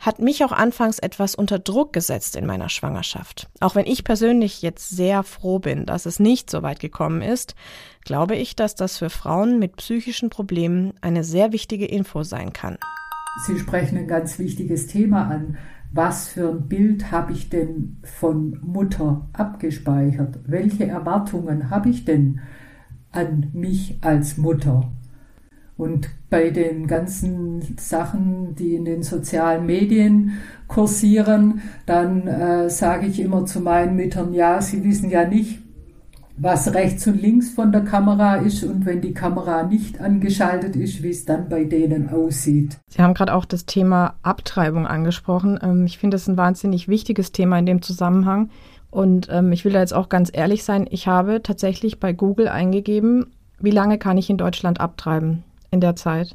hat 0.04 0.18
mich 0.18 0.44
auch 0.44 0.52
anfangs 0.52 0.98
etwas 0.98 1.34
unter 1.34 1.58
Druck 1.58 1.94
gesetzt 1.94 2.36
in 2.36 2.44
meiner 2.44 2.68
Schwangerschaft. 2.68 3.48
Auch 3.60 3.74
wenn 3.74 3.86
ich 3.86 4.04
persönlich 4.04 4.60
jetzt 4.60 4.90
sehr 4.90 5.22
froh 5.22 5.58
bin, 5.58 5.86
dass 5.86 6.04
es 6.04 6.20
nicht 6.20 6.50
so 6.50 6.62
weit 6.62 6.78
gekommen 6.78 7.22
ist, 7.22 7.54
glaube 8.04 8.36
ich, 8.36 8.54
dass 8.54 8.74
das 8.74 8.98
für 8.98 9.08
Frauen 9.08 9.58
mit 9.58 9.76
psychischen 9.76 10.28
Problemen 10.28 10.92
eine 11.00 11.24
sehr 11.24 11.52
wichtige 11.52 11.86
Info 11.86 12.22
sein 12.22 12.52
kann. 12.52 12.76
Sie 13.46 13.58
sprechen 13.58 13.96
ein 13.96 14.06
ganz 14.06 14.38
wichtiges 14.38 14.86
Thema 14.86 15.28
an. 15.28 15.56
Was 15.90 16.28
für 16.28 16.50
ein 16.50 16.68
Bild 16.68 17.10
habe 17.10 17.32
ich 17.32 17.48
denn 17.48 17.98
von 18.02 18.58
Mutter 18.62 19.28
abgespeichert? 19.32 20.40
Welche 20.44 20.86
Erwartungen 20.86 21.70
habe 21.70 21.88
ich 21.88 22.04
denn 22.04 22.40
an 23.10 23.48
mich 23.52 23.98
als 24.02 24.36
Mutter? 24.36 24.92
Und 25.76 26.08
bei 26.30 26.50
den 26.50 26.86
ganzen 26.86 27.76
Sachen, 27.78 28.54
die 28.54 28.76
in 28.76 28.84
den 28.84 29.02
sozialen 29.02 29.66
Medien 29.66 30.38
kursieren, 30.68 31.62
dann 31.84 32.28
äh, 32.28 32.70
sage 32.70 33.06
ich 33.06 33.20
immer 33.20 33.44
zu 33.44 33.60
meinen 33.60 33.96
Müttern, 33.96 34.32
ja, 34.32 34.60
sie 34.62 34.84
wissen 34.84 35.10
ja 35.10 35.26
nicht, 35.26 35.58
was 36.36 36.74
rechts 36.74 37.06
und 37.06 37.20
links 37.20 37.50
von 37.50 37.70
der 37.70 37.82
Kamera 37.82 38.36
ist 38.36 38.64
und 38.64 38.86
wenn 38.86 39.00
die 39.00 39.14
Kamera 39.14 39.62
nicht 39.62 40.00
angeschaltet 40.00 40.74
ist, 40.74 41.02
wie 41.02 41.10
es 41.10 41.24
dann 41.24 41.48
bei 41.48 41.64
denen 41.64 42.08
aussieht. 42.08 42.78
Sie 42.88 43.00
haben 43.00 43.14
gerade 43.14 43.34
auch 43.34 43.44
das 43.44 43.66
Thema 43.66 44.14
Abtreibung 44.22 44.86
angesprochen. 44.86 45.58
Ähm, 45.62 45.86
ich 45.86 45.98
finde 45.98 46.16
das 46.16 46.28
ein 46.28 46.36
wahnsinnig 46.36 46.88
wichtiges 46.88 47.32
Thema 47.32 47.58
in 47.58 47.66
dem 47.66 47.82
Zusammenhang. 47.82 48.50
Und 48.90 49.28
ähm, 49.30 49.52
ich 49.52 49.64
will 49.64 49.72
da 49.72 49.80
jetzt 49.80 49.94
auch 49.94 50.08
ganz 50.08 50.30
ehrlich 50.32 50.62
sein, 50.64 50.86
ich 50.88 51.08
habe 51.08 51.42
tatsächlich 51.42 51.98
bei 51.98 52.12
Google 52.12 52.48
eingegeben, 52.48 53.26
wie 53.60 53.72
lange 53.72 53.98
kann 53.98 54.18
ich 54.18 54.30
in 54.30 54.36
Deutschland 54.36 54.80
abtreiben? 54.80 55.42
In 55.74 55.80
der 55.80 55.96
Zeit. 55.96 56.34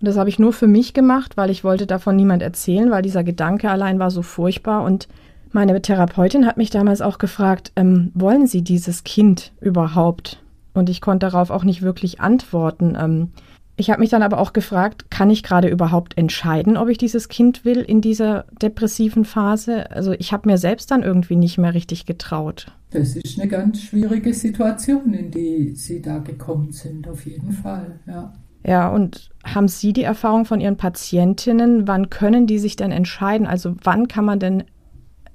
Und 0.00 0.08
das 0.08 0.16
habe 0.16 0.28
ich 0.28 0.38
nur 0.38 0.52
für 0.52 0.66
mich 0.66 0.94
gemacht, 0.94 1.36
weil 1.36 1.50
ich 1.50 1.64
wollte 1.64 1.86
davon 1.86 2.16
niemand 2.16 2.42
erzählen, 2.42 2.90
weil 2.90 3.02
dieser 3.02 3.24
Gedanke 3.24 3.70
allein 3.70 3.98
war 3.98 4.10
so 4.10 4.22
furchtbar. 4.22 4.84
Und 4.84 5.08
meine 5.52 5.80
Therapeutin 5.80 6.46
hat 6.46 6.58
mich 6.58 6.70
damals 6.70 7.00
auch 7.00 7.18
gefragt, 7.18 7.72
ähm, 7.76 8.12
wollen 8.14 8.46
Sie 8.46 8.62
dieses 8.62 9.04
Kind 9.04 9.52
überhaupt? 9.60 10.42
Und 10.74 10.90
ich 10.90 11.00
konnte 11.00 11.26
darauf 11.26 11.50
auch 11.50 11.64
nicht 11.64 11.80
wirklich 11.80 12.20
antworten. 12.20 12.96
Ähm, 13.00 13.30
ich 13.78 13.90
habe 13.90 14.00
mich 14.00 14.10
dann 14.10 14.22
aber 14.22 14.38
auch 14.38 14.52
gefragt, 14.52 15.10
kann 15.10 15.30
ich 15.30 15.42
gerade 15.42 15.68
überhaupt 15.68 16.16
entscheiden, 16.16 16.76
ob 16.76 16.88
ich 16.88 16.98
dieses 16.98 17.28
Kind 17.28 17.64
will 17.64 17.78
in 17.78 18.00
dieser 18.00 18.44
depressiven 18.60 19.24
Phase? 19.24 19.90
Also 19.90 20.12
ich 20.12 20.32
habe 20.32 20.48
mir 20.48 20.58
selbst 20.58 20.90
dann 20.90 21.02
irgendwie 21.02 21.36
nicht 21.36 21.58
mehr 21.58 21.74
richtig 21.74 22.06
getraut. 22.06 22.66
Das 22.90 23.16
ist 23.16 23.38
eine 23.38 23.48
ganz 23.48 23.82
schwierige 23.82 24.32
Situation, 24.32 25.12
in 25.12 25.30
die 25.30 25.74
Sie 25.74 26.00
da 26.00 26.18
gekommen 26.18 26.72
sind, 26.72 27.08
auf 27.08 27.26
jeden 27.26 27.52
Fall, 27.52 27.98
ja. 28.06 28.32
Ja, 28.64 28.88
und 28.88 29.30
haben 29.44 29.68
Sie 29.68 29.92
die 29.92 30.02
Erfahrung 30.02 30.44
von 30.44 30.60
Ihren 30.60 30.76
Patientinnen? 30.76 31.86
Wann 31.86 32.10
können 32.10 32.46
die 32.46 32.58
sich 32.58 32.74
denn 32.74 32.90
entscheiden? 32.90 33.46
Also 33.46 33.76
wann 33.84 34.08
kann 34.08 34.24
man 34.24 34.40
denn 34.40 34.64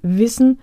wissen, 0.02 0.58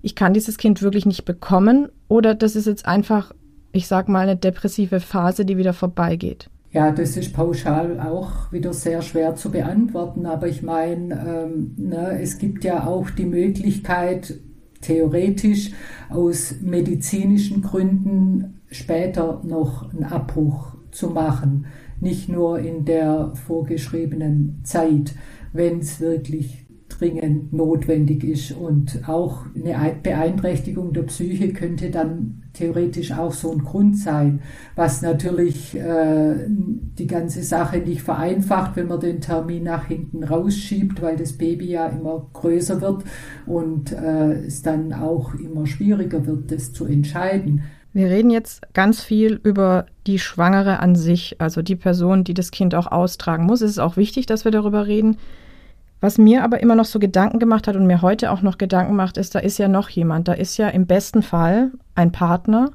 ich 0.00 0.14
kann 0.14 0.34
dieses 0.34 0.58
Kind 0.58 0.82
wirklich 0.82 1.06
nicht 1.06 1.24
bekommen 1.24 1.88
oder 2.08 2.34
das 2.34 2.56
ist 2.56 2.66
jetzt 2.66 2.86
einfach, 2.86 3.32
ich 3.72 3.88
sag 3.88 4.08
mal, 4.08 4.20
eine 4.20 4.36
depressive 4.36 5.00
Phase, 5.00 5.44
die 5.44 5.56
wieder 5.56 5.72
vorbeigeht? 5.72 6.50
Ja, 6.70 6.90
das 6.90 7.16
ist 7.16 7.32
pauschal 7.32 8.00
auch 8.00 8.52
wieder 8.52 8.72
sehr 8.72 9.00
schwer 9.00 9.36
zu 9.36 9.50
beantworten, 9.50 10.26
aber 10.26 10.48
ich 10.48 10.62
meine, 10.62 11.14
ähm, 11.14 11.74
ne, 11.76 12.18
es 12.20 12.38
gibt 12.38 12.64
ja 12.64 12.86
auch 12.86 13.10
die 13.10 13.26
Möglichkeit, 13.26 14.34
theoretisch 14.84 15.70
aus 16.08 16.54
medizinischen 16.60 17.62
Gründen 17.62 18.60
später 18.70 19.40
noch 19.44 19.92
einen 19.92 20.04
Abbruch 20.04 20.74
zu 20.90 21.10
machen, 21.10 21.66
nicht 22.00 22.28
nur 22.28 22.58
in 22.58 22.84
der 22.84 23.32
vorgeschriebenen 23.46 24.60
Zeit, 24.64 25.14
wenn 25.52 25.80
es 25.80 26.00
wirklich 26.00 26.63
dringend 26.98 27.52
notwendig 27.52 28.24
ist. 28.24 28.52
Und 28.52 29.08
auch 29.08 29.44
eine 29.54 29.94
Beeinträchtigung 30.02 30.92
der 30.92 31.02
Psyche 31.02 31.52
könnte 31.52 31.90
dann 31.90 32.42
theoretisch 32.52 33.12
auch 33.12 33.32
so 33.32 33.52
ein 33.52 33.58
Grund 33.58 33.98
sein, 33.98 34.40
was 34.76 35.02
natürlich 35.02 35.76
äh, 35.76 36.34
die 36.48 37.06
ganze 37.06 37.42
Sache 37.42 37.78
nicht 37.78 38.02
vereinfacht, 38.02 38.76
wenn 38.76 38.88
man 38.88 39.00
den 39.00 39.20
Termin 39.20 39.64
nach 39.64 39.86
hinten 39.86 40.24
rausschiebt, 40.24 41.02
weil 41.02 41.16
das 41.16 41.32
Baby 41.32 41.70
ja 41.70 41.86
immer 41.88 42.26
größer 42.32 42.80
wird 42.80 43.04
und 43.46 43.92
äh, 43.92 44.46
es 44.46 44.62
dann 44.62 44.92
auch 44.92 45.34
immer 45.34 45.66
schwieriger 45.66 46.26
wird, 46.26 46.52
das 46.52 46.72
zu 46.72 46.86
entscheiden. 46.86 47.64
Wir 47.94 48.08
reden 48.08 48.30
jetzt 48.30 48.62
ganz 48.72 49.02
viel 49.04 49.38
über 49.44 49.86
die 50.08 50.18
Schwangere 50.18 50.80
an 50.80 50.96
sich, 50.96 51.36
also 51.38 51.62
die 51.62 51.76
Person, 51.76 52.24
die 52.24 52.34
das 52.34 52.50
Kind 52.50 52.74
auch 52.74 52.88
austragen 52.88 53.46
muss. 53.46 53.60
Es 53.60 53.70
ist 53.70 53.78
auch 53.78 53.96
wichtig, 53.96 54.26
dass 54.26 54.44
wir 54.44 54.50
darüber 54.50 54.88
reden. 54.88 55.16
Was 56.04 56.18
mir 56.18 56.44
aber 56.44 56.60
immer 56.60 56.74
noch 56.74 56.84
so 56.84 56.98
Gedanken 56.98 57.38
gemacht 57.38 57.66
hat 57.66 57.76
und 57.76 57.86
mir 57.86 58.02
heute 58.02 58.30
auch 58.30 58.42
noch 58.42 58.58
Gedanken 58.58 58.94
macht, 58.94 59.16
ist, 59.16 59.34
da 59.34 59.38
ist 59.38 59.56
ja 59.56 59.68
noch 59.68 59.88
jemand. 59.88 60.28
Da 60.28 60.34
ist 60.34 60.58
ja 60.58 60.68
im 60.68 60.84
besten 60.84 61.22
Fall 61.22 61.70
ein 61.94 62.12
Partner, 62.12 62.72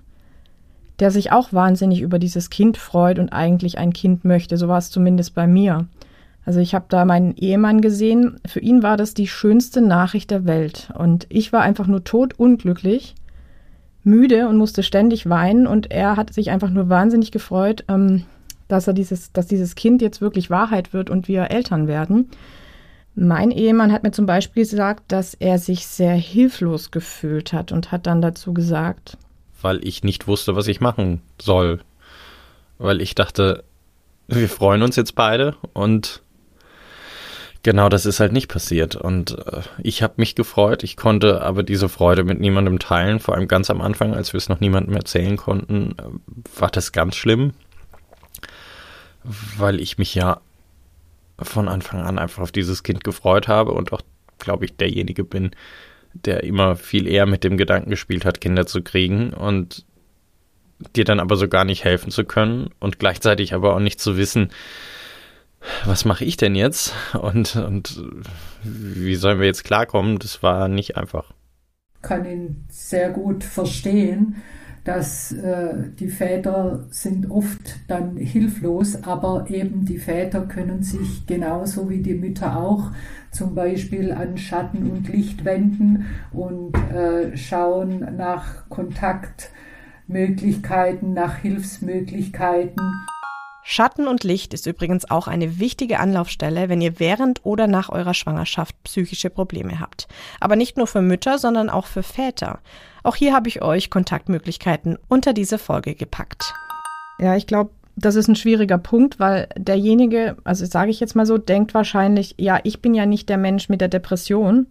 der 0.97 1.11
sich 1.11 1.31
auch 1.31 1.53
wahnsinnig 1.53 2.01
über 2.01 2.17
dieses 2.17 2.49
Kind 2.49 2.75
freut 2.75 3.19
und 3.19 3.31
eigentlich 3.31 3.77
ein 3.77 3.93
Kind 3.93 4.25
möchte. 4.25 4.57
So 4.57 4.67
war 4.67 4.79
es 4.79 4.89
zumindest 4.89 5.35
bei 5.35 5.45
mir. 5.45 5.85
Also 6.43 6.59
ich 6.59 6.73
habe 6.73 6.85
da 6.89 7.05
meinen 7.05 7.35
Ehemann 7.35 7.81
gesehen. 7.81 8.39
Für 8.47 8.61
ihn 8.61 8.81
war 8.81 8.97
das 8.97 9.13
die 9.13 9.27
schönste 9.27 9.81
Nachricht 9.81 10.31
der 10.31 10.45
Welt. 10.45 10.91
Und 10.97 11.27
ich 11.29 11.53
war 11.53 11.61
einfach 11.61 11.85
nur 11.85 12.03
totunglücklich, 12.03 13.13
müde 14.03 14.47
und 14.47 14.57
musste 14.57 14.81
ständig 14.81 15.29
weinen. 15.29 15.67
Und 15.67 15.91
er 15.91 16.17
hat 16.17 16.33
sich 16.33 16.49
einfach 16.49 16.71
nur 16.71 16.89
wahnsinnig 16.89 17.31
gefreut, 17.31 17.83
ähm, 17.89 18.23
dass 18.67 18.87
er 18.87 18.93
dieses, 18.93 19.31
dass 19.33 19.45
dieses 19.45 19.75
Kind 19.75 20.01
jetzt 20.01 20.19
wirklich 20.19 20.49
Wahrheit 20.49 20.93
wird 20.93 21.11
und 21.11 21.27
wir 21.27 21.51
Eltern 21.51 21.87
werden. 21.87 22.31
Mein 23.21 23.51
Ehemann 23.51 23.91
hat 23.91 24.03
mir 24.03 24.11
zum 24.11 24.25
Beispiel 24.25 24.63
gesagt, 24.63 25.11
dass 25.11 25.33
er 25.33 25.59
sich 25.59 25.85
sehr 25.85 26.13
hilflos 26.13 26.89
gefühlt 26.89 27.51
hat 27.51 27.73
und 27.73 27.91
hat 27.91 28.07
dann 28.07 28.21
dazu 28.21 28.53
gesagt, 28.53 29.17
weil 29.61 29.85
ich 29.85 30.05
nicht 30.05 30.25
wusste, 30.27 30.55
was 30.55 30.67
ich 30.67 30.79
machen 30.79 31.21
soll. 31.41 31.81
Weil 32.77 33.01
ich 33.01 33.15
dachte, 33.15 33.65
wir 34.27 34.47
freuen 34.47 34.83
uns 34.83 34.95
jetzt 34.95 35.15
beide 35.15 35.57
und 35.73 36.21
genau 37.61 37.89
das 37.89 38.05
ist 38.05 38.21
halt 38.21 38.31
nicht 38.31 38.47
passiert. 38.47 38.95
Und 38.95 39.37
äh, 39.37 39.63
ich 39.79 40.01
habe 40.01 40.13
mich 40.15 40.35
gefreut, 40.35 40.85
ich 40.85 40.95
konnte 40.95 41.41
aber 41.41 41.63
diese 41.63 41.89
Freude 41.89 42.23
mit 42.23 42.39
niemandem 42.39 42.79
teilen, 42.79 43.19
vor 43.19 43.35
allem 43.35 43.49
ganz 43.49 43.69
am 43.69 43.81
Anfang, 43.81 44.13
als 44.13 44.31
wir 44.31 44.37
es 44.37 44.47
noch 44.47 44.61
niemandem 44.61 44.95
erzählen 44.95 45.35
konnten, 45.35 45.91
äh, 45.97 46.59
war 46.61 46.69
das 46.69 46.93
ganz 46.93 47.17
schlimm, 47.17 47.51
weil 49.57 49.81
ich 49.81 49.97
mich 49.97 50.15
ja 50.15 50.39
von 51.43 51.67
Anfang 51.67 52.01
an 52.01 52.19
einfach 52.19 52.43
auf 52.43 52.51
dieses 52.51 52.83
Kind 52.83 53.03
gefreut 53.03 53.47
habe 53.47 53.71
und 53.71 53.91
auch, 53.93 54.01
glaube 54.37 54.65
ich, 54.65 54.75
derjenige 54.75 55.23
bin, 55.23 55.51
der 56.13 56.43
immer 56.43 56.75
viel 56.75 57.07
eher 57.07 57.25
mit 57.25 57.43
dem 57.43 57.57
Gedanken 57.57 57.89
gespielt 57.89 58.25
hat, 58.25 58.41
Kinder 58.41 58.65
zu 58.65 58.81
kriegen 58.81 59.33
und 59.33 59.85
dir 60.95 61.03
dann 61.03 61.19
aber 61.19 61.35
so 61.35 61.47
gar 61.47 61.65
nicht 61.65 61.83
helfen 61.83 62.09
zu 62.09 62.23
können 62.23 62.69
und 62.79 62.99
gleichzeitig 62.99 63.53
aber 63.53 63.75
auch 63.75 63.79
nicht 63.79 63.99
zu 63.99 64.17
wissen, 64.17 64.49
was 65.85 66.05
mache 66.05 66.23
ich 66.23 66.37
denn 66.37 66.55
jetzt 66.55 66.93
und, 67.19 67.55
und 67.55 68.01
wie 68.63 69.15
sollen 69.15 69.39
wir 69.39 69.45
jetzt 69.45 69.65
klarkommen, 69.65 70.19
das 70.19 70.41
war 70.41 70.67
nicht 70.67 70.95
einfach. 70.95 71.33
Kann 72.01 72.25
ihn 72.25 72.65
sehr 72.69 73.09
gut 73.09 73.43
verstehen 73.43 74.41
dass 74.83 75.31
äh, 75.31 75.75
die 75.99 76.09
Väter 76.09 76.85
sind 76.89 77.29
oft 77.29 77.79
dann 77.87 78.17
hilflos, 78.17 79.03
aber 79.03 79.45
eben 79.49 79.85
die 79.85 79.97
Väter 79.97 80.41
können 80.41 80.83
sich 80.83 81.25
genauso 81.25 81.89
wie 81.89 82.01
die 82.01 82.15
Mütter 82.15 82.57
auch 82.57 82.91
zum 83.31 83.55
Beispiel 83.55 84.11
an 84.11 84.37
Schatten 84.37 84.89
und 84.89 85.07
Licht 85.09 85.45
wenden 85.45 86.05
und 86.31 86.75
äh, 86.93 87.35
schauen 87.37 88.17
nach 88.17 88.67
Kontaktmöglichkeiten, 88.69 91.13
nach 91.13 91.37
Hilfsmöglichkeiten. 91.37 92.81
Schatten 93.71 94.07
und 94.07 94.23
Licht 94.23 94.55
ist 94.55 94.65
übrigens 94.65 95.11
auch 95.11 95.27
eine 95.27 95.59
wichtige 95.59 95.99
Anlaufstelle, 95.99 96.69
wenn 96.69 96.81
ihr 96.81 96.99
während 96.99 97.45
oder 97.45 97.67
nach 97.67 97.89
eurer 97.89 98.15
Schwangerschaft 98.15 98.75
psychische 98.83 99.29
Probleme 99.29 99.79
habt. 99.79 100.07
Aber 100.39 100.55
nicht 100.55 100.75
nur 100.75 100.87
für 100.87 101.03
Mütter, 101.03 101.37
sondern 101.37 101.69
auch 101.69 101.85
für 101.85 102.01
Väter. 102.01 102.61
Auch 103.03 103.15
hier 103.15 103.31
habe 103.31 103.47
ich 103.47 103.61
euch 103.61 103.91
Kontaktmöglichkeiten 103.91 104.97
unter 105.07 105.33
diese 105.33 105.59
Folge 105.59 105.93
gepackt. 105.93 106.51
Ja, 107.19 107.35
ich 107.35 107.45
glaube, 107.45 107.69
das 107.95 108.15
ist 108.15 108.27
ein 108.27 108.35
schwieriger 108.35 108.79
Punkt, 108.79 109.19
weil 109.19 109.47
derjenige, 109.55 110.37
also 110.43 110.65
sage 110.65 110.89
ich 110.89 110.99
jetzt 110.99 111.15
mal 111.15 111.27
so, 111.27 111.37
denkt 111.37 111.75
wahrscheinlich, 111.75 112.33
ja, 112.39 112.59
ich 112.63 112.81
bin 112.81 112.95
ja 112.95 113.05
nicht 113.05 113.29
der 113.29 113.37
Mensch 113.37 113.69
mit 113.69 113.81
der 113.81 113.87
Depression, 113.87 114.65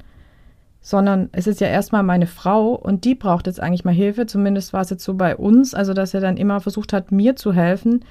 sondern 0.81 1.28
es 1.31 1.47
ist 1.47 1.61
ja 1.61 1.69
erstmal 1.69 2.02
meine 2.02 2.26
Frau 2.26 2.71
und 2.73 3.05
die 3.05 3.14
braucht 3.14 3.47
jetzt 3.47 3.61
eigentlich 3.61 3.85
mal 3.85 3.95
Hilfe. 3.95 4.26
Zumindest 4.26 4.73
war 4.73 4.81
es 4.81 4.90
jetzt 4.90 5.05
so 5.05 5.14
bei 5.14 5.37
uns, 5.37 5.73
also 5.73 5.95
dass 5.95 6.14
er 6.14 6.21
dann 6.21 6.37
immer 6.37 6.59
versucht 6.59 6.93
hat, 6.93 7.12
mir 7.12 7.37
zu 7.37 7.52
helfen. 7.52 8.05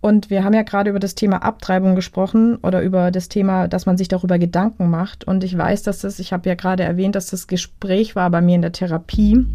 Und 0.00 0.30
wir 0.30 0.44
haben 0.44 0.54
ja 0.54 0.62
gerade 0.62 0.90
über 0.90 1.00
das 1.00 1.14
Thema 1.14 1.42
Abtreibung 1.42 1.94
gesprochen 1.94 2.56
oder 2.56 2.82
über 2.82 3.10
das 3.10 3.28
Thema, 3.28 3.68
dass 3.68 3.86
man 3.86 3.96
sich 3.96 4.08
darüber 4.08 4.38
Gedanken 4.38 4.90
macht. 4.90 5.24
Und 5.24 5.42
ich 5.42 5.56
weiß, 5.56 5.82
dass 5.82 6.00
das, 6.00 6.18
ich 6.18 6.32
habe 6.32 6.48
ja 6.48 6.54
gerade 6.54 6.82
erwähnt, 6.82 7.14
dass 7.14 7.28
das 7.28 7.46
Gespräch 7.46 8.14
war 8.14 8.30
bei 8.30 8.40
mir 8.40 8.56
in 8.56 8.62
der 8.62 8.72
Therapie. 8.72 9.46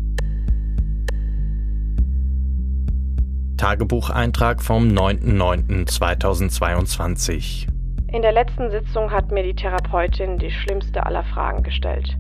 Tagebucheintrag 3.58 4.64
vom 4.64 4.88
9.9.2022. 4.88 7.68
In 8.12 8.24
der 8.24 8.32
letzten 8.32 8.72
Sitzung 8.72 9.12
hat 9.12 9.32
mir 9.32 9.44
die 9.44 9.56
Therapeutin 9.56 10.40
die 10.40 10.52
schlimmste 10.52 11.06
aller 11.06 11.24
Fragen 11.24 11.64
gestellt. 11.64 12.18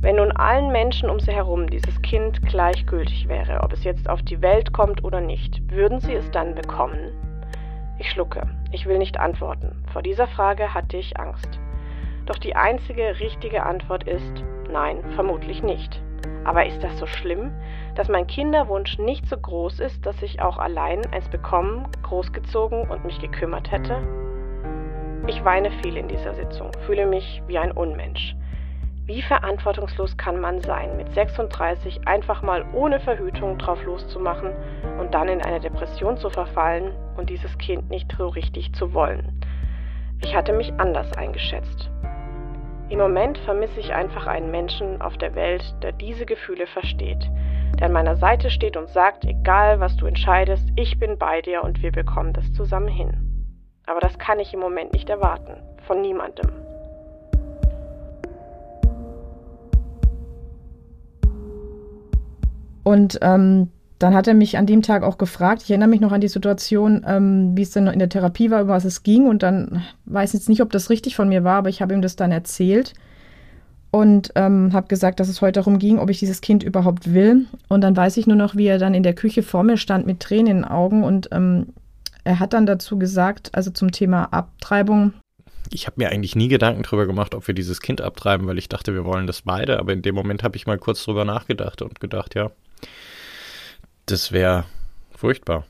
Wenn 0.00 0.16
nun 0.16 0.30
allen 0.32 0.70
Menschen 0.70 1.10
um 1.10 1.18
sie 1.18 1.32
herum 1.32 1.68
dieses 1.68 2.00
Kind 2.02 2.40
gleichgültig 2.42 3.28
wäre, 3.28 3.62
ob 3.62 3.72
es 3.72 3.82
jetzt 3.82 4.08
auf 4.08 4.22
die 4.22 4.40
Welt 4.40 4.72
kommt 4.72 5.02
oder 5.02 5.20
nicht, 5.20 5.60
würden 5.70 5.98
sie 5.98 6.14
es 6.14 6.30
dann 6.30 6.54
bekommen? 6.54 7.10
Ich 7.98 8.10
schlucke. 8.10 8.42
Ich 8.72 8.86
will 8.86 8.98
nicht 8.98 9.18
antworten. 9.18 9.84
Vor 9.92 10.02
dieser 10.02 10.26
Frage 10.26 10.74
hatte 10.74 10.96
ich 10.96 11.18
Angst. 11.18 11.58
Doch 12.26 12.36
die 12.36 12.56
einzige 12.56 13.20
richtige 13.20 13.62
Antwort 13.62 14.04
ist 14.04 14.44
nein, 14.70 15.02
vermutlich 15.14 15.62
nicht. 15.62 16.02
Aber 16.44 16.66
ist 16.66 16.82
das 16.82 16.98
so 16.98 17.06
schlimm, 17.06 17.52
dass 17.94 18.08
mein 18.08 18.26
Kinderwunsch 18.26 18.98
nicht 18.98 19.26
so 19.26 19.36
groß 19.36 19.80
ist, 19.80 20.04
dass 20.06 20.22
ich 20.22 20.40
auch 20.40 20.58
allein 20.58 21.04
eins 21.12 21.28
bekommen, 21.28 21.88
großgezogen 22.02 22.88
und 22.88 23.04
mich 23.04 23.20
gekümmert 23.20 23.72
hätte? 23.72 24.06
Ich 25.26 25.44
weine 25.44 25.70
viel 25.82 25.96
in 25.96 26.06
dieser 26.06 26.34
Sitzung, 26.34 26.70
fühle 26.84 27.06
mich 27.06 27.42
wie 27.48 27.58
ein 27.58 27.72
Unmensch. 27.72 28.36
Wie 29.06 29.22
verantwortungslos 29.22 30.16
kann 30.16 30.40
man 30.40 30.60
sein, 30.62 30.96
mit 30.96 31.14
36 31.14 32.08
einfach 32.08 32.42
mal 32.42 32.64
ohne 32.72 32.98
Verhütung 32.98 33.56
drauf 33.56 33.84
loszumachen 33.84 34.50
und 34.98 35.14
dann 35.14 35.28
in 35.28 35.40
eine 35.42 35.60
Depression 35.60 36.16
zu 36.16 36.28
verfallen 36.28 36.92
und 37.16 37.30
dieses 37.30 37.56
Kind 37.58 37.88
nicht 37.88 38.10
so 38.18 38.26
richtig 38.26 38.74
zu 38.74 38.94
wollen? 38.94 39.40
Ich 40.24 40.34
hatte 40.34 40.52
mich 40.52 40.72
anders 40.78 41.12
eingeschätzt. 41.16 41.88
Im 42.88 42.98
Moment 42.98 43.38
vermisse 43.38 43.78
ich 43.78 43.94
einfach 43.94 44.26
einen 44.26 44.50
Menschen 44.50 45.00
auf 45.00 45.16
der 45.18 45.36
Welt, 45.36 45.62
der 45.82 45.92
diese 45.92 46.26
Gefühle 46.26 46.66
versteht, 46.66 47.30
der 47.78 47.86
an 47.86 47.92
meiner 47.92 48.16
Seite 48.16 48.50
steht 48.50 48.76
und 48.76 48.88
sagt, 48.88 49.24
egal 49.24 49.78
was 49.78 49.96
du 49.96 50.06
entscheidest, 50.06 50.68
ich 50.74 50.98
bin 50.98 51.16
bei 51.16 51.42
dir 51.42 51.62
und 51.62 51.80
wir 51.80 51.92
bekommen 51.92 52.32
das 52.32 52.52
zusammen 52.54 52.88
hin. 52.88 53.52
Aber 53.86 54.00
das 54.00 54.18
kann 54.18 54.40
ich 54.40 54.52
im 54.52 54.58
Moment 54.58 54.92
nicht 54.94 55.08
erwarten, 55.08 55.62
von 55.86 56.00
niemandem. 56.00 56.65
Und 62.86 63.18
ähm, 63.20 63.70
dann 63.98 64.14
hat 64.14 64.28
er 64.28 64.34
mich 64.34 64.56
an 64.58 64.66
dem 64.66 64.80
Tag 64.80 65.02
auch 65.02 65.18
gefragt, 65.18 65.62
ich 65.64 65.70
erinnere 65.70 65.88
mich 65.88 66.00
noch 66.00 66.12
an 66.12 66.20
die 66.20 66.28
Situation, 66.28 67.04
ähm, 67.04 67.56
wie 67.56 67.62
es 67.62 67.72
denn 67.72 67.88
in 67.88 67.98
der 67.98 68.08
Therapie 68.08 68.48
war, 68.52 68.60
über 68.60 68.74
was 68.74 68.84
es 68.84 69.02
ging. 69.02 69.26
Und 69.26 69.42
dann 69.42 69.82
weiß 70.04 70.34
jetzt 70.34 70.48
nicht, 70.48 70.62
ob 70.62 70.70
das 70.70 70.88
richtig 70.88 71.16
von 71.16 71.28
mir 71.28 71.42
war, 71.42 71.56
aber 71.56 71.68
ich 71.68 71.82
habe 71.82 71.94
ihm 71.94 72.00
das 72.00 72.14
dann 72.14 72.30
erzählt 72.30 72.94
und 73.90 74.30
ähm, 74.36 74.72
habe 74.72 74.86
gesagt, 74.86 75.18
dass 75.18 75.28
es 75.28 75.40
heute 75.40 75.58
darum 75.58 75.80
ging, 75.80 75.98
ob 75.98 76.10
ich 76.10 76.20
dieses 76.20 76.40
Kind 76.40 76.62
überhaupt 76.62 77.12
will. 77.12 77.46
Und 77.66 77.80
dann 77.80 77.96
weiß 77.96 78.18
ich 78.18 78.28
nur 78.28 78.36
noch, 78.36 78.54
wie 78.54 78.68
er 78.68 78.78
dann 78.78 78.94
in 78.94 79.02
der 79.02 79.14
Küche 79.14 79.42
vor 79.42 79.64
mir 79.64 79.78
stand 79.78 80.06
mit 80.06 80.20
Tränen 80.20 80.46
in 80.46 80.56
den 80.58 80.64
Augen. 80.64 81.02
Und 81.02 81.30
ähm, 81.32 81.72
er 82.22 82.38
hat 82.38 82.52
dann 82.52 82.66
dazu 82.66 83.00
gesagt, 83.00 83.50
also 83.52 83.72
zum 83.72 83.90
Thema 83.90 84.26
Abtreibung. 84.32 85.12
Ich 85.72 85.88
habe 85.88 85.96
mir 85.98 86.10
eigentlich 86.10 86.36
nie 86.36 86.46
Gedanken 86.46 86.84
darüber 86.84 87.06
gemacht, 87.06 87.34
ob 87.34 87.48
wir 87.48 87.54
dieses 87.54 87.80
Kind 87.80 88.00
abtreiben, 88.00 88.46
weil 88.46 88.58
ich 88.58 88.68
dachte, 88.68 88.94
wir 88.94 89.04
wollen 89.04 89.26
das 89.26 89.42
beide. 89.42 89.80
Aber 89.80 89.92
in 89.92 90.02
dem 90.02 90.14
Moment 90.14 90.44
habe 90.44 90.56
ich 90.56 90.68
mal 90.68 90.78
kurz 90.78 91.02
drüber 91.02 91.24
nachgedacht 91.24 91.82
und 91.82 91.98
gedacht, 91.98 92.36
ja, 92.36 92.52
das 94.06 94.32
wäre 94.32 94.64
furchtbar. 95.14 95.64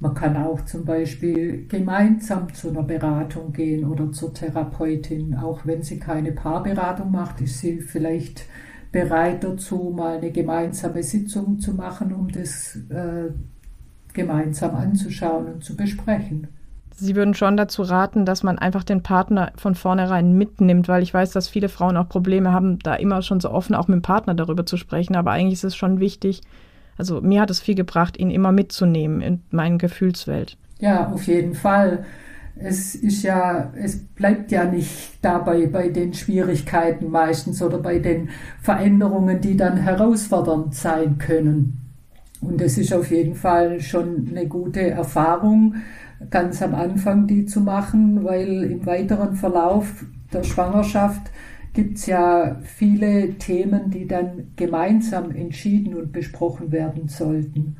Man 0.00 0.14
kann 0.14 0.36
auch 0.36 0.64
zum 0.64 0.84
Beispiel 0.84 1.68
gemeinsam 1.68 2.52
zu 2.52 2.70
einer 2.70 2.82
Beratung 2.82 3.52
gehen 3.52 3.84
oder 3.84 4.10
zur 4.10 4.34
Therapeutin. 4.34 5.36
Auch 5.36 5.60
wenn 5.64 5.82
sie 5.84 6.00
keine 6.00 6.32
Paarberatung 6.32 7.12
macht, 7.12 7.40
ist 7.40 7.60
sie 7.60 7.80
vielleicht 7.80 8.46
bereit 8.90 9.44
dazu, 9.44 9.92
mal 9.96 10.16
eine 10.16 10.32
gemeinsame 10.32 11.04
Sitzung 11.04 11.60
zu 11.60 11.74
machen, 11.74 12.12
um 12.12 12.28
das 12.32 12.76
äh, 12.90 13.30
gemeinsam 14.12 14.74
anzuschauen 14.74 15.46
und 15.46 15.64
zu 15.64 15.76
besprechen. 15.76 16.48
Sie 16.94 17.16
würden 17.16 17.34
schon 17.34 17.56
dazu 17.56 17.82
raten, 17.82 18.26
dass 18.26 18.42
man 18.42 18.58
einfach 18.58 18.84
den 18.84 19.02
Partner 19.02 19.52
von 19.56 19.74
vornherein 19.74 20.36
mitnimmt, 20.36 20.88
weil 20.88 21.02
ich 21.02 21.14
weiß, 21.14 21.30
dass 21.30 21.48
viele 21.48 21.68
Frauen 21.68 21.96
auch 21.96 22.08
Probleme 22.08 22.52
haben, 22.52 22.78
da 22.80 22.94
immer 22.94 23.22
schon 23.22 23.40
so 23.40 23.50
offen 23.50 23.74
auch 23.74 23.88
mit 23.88 23.96
dem 23.96 24.02
Partner 24.02 24.34
darüber 24.34 24.66
zu 24.66 24.76
sprechen. 24.76 25.16
Aber 25.16 25.30
eigentlich 25.30 25.54
ist 25.54 25.64
es 25.64 25.76
schon 25.76 26.00
wichtig, 26.00 26.42
also 27.02 27.20
mir 27.20 27.40
hat 27.40 27.50
es 27.50 27.58
viel 27.58 27.74
gebracht, 27.74 28.16
ihn 28.16 28.30
immer 28.30 28.52
mitzunehmen 28.52 29.20
in 29.22 29.40
meine 29.50 29.76
Gefühlswelt. 29.76 30.56
Ja, 30.78 31.10
auf 31.10 31.26
jeden 31.26 31.54
Fall. 31.54 32.04
Es 32.54 32.94
ist 32.94 33.24
ja, 33.24 33.72
es 33.74 33.98
bleibt 33.98 34.52
ja 34.52 34.64
nicht 34.64 35.18
dabei 35.20 35.66
bei 35.66 35.88
den 35.88 36.14
Schwierigkeiten 36.14 37.10
meistens 37.10 37.60
oder 37.60 37.78
bei 37.78 37.98
den 37.98 38.28
Veränderungen, 38.60 39.40
die 39.40 39.56
dann 39.56 39.78
herausfordernd 39.78 40.76
sein 40.76 41.18
können. 41.18 41.78
Und 42.40 42.60
es 42.60 42.78
ist 42.78 42.94
auf 42.94 43.10
jeden 43.10 43.34
Fall 43.34 43.80
schon 43.80 44.28
eine 44.30 44.46
gute 44.46 44.88
Erfahrung, 44.88 45.74
ganz 46.30 46.62
am 46.62 46.76
Anfang 46.76 47.26
die 47.26 47.46
zu 47.46 47.62
machen, 47.62 48.22
weil 48.22 48.62
im 48.62 48.86
weiteren 48.86 49.34
Verlauf 49.34 50.04
der 50.32 50.44
Schwangerschaft 50.44 51.32
gibt 51.72 51.98
es 51.98 52.06
ja 52.06 52.56
viele 52.62 53.38
Themen, 53.38 53.90
die 53.90 54.06
dann 54.06 54.52
gemeinsam 54.56 55.30
entschieden 55.30 55.94
und 55.94 56.12
besprochen 56.12 56.72
werden 56.72 57.08
sollten. 57.08 57.76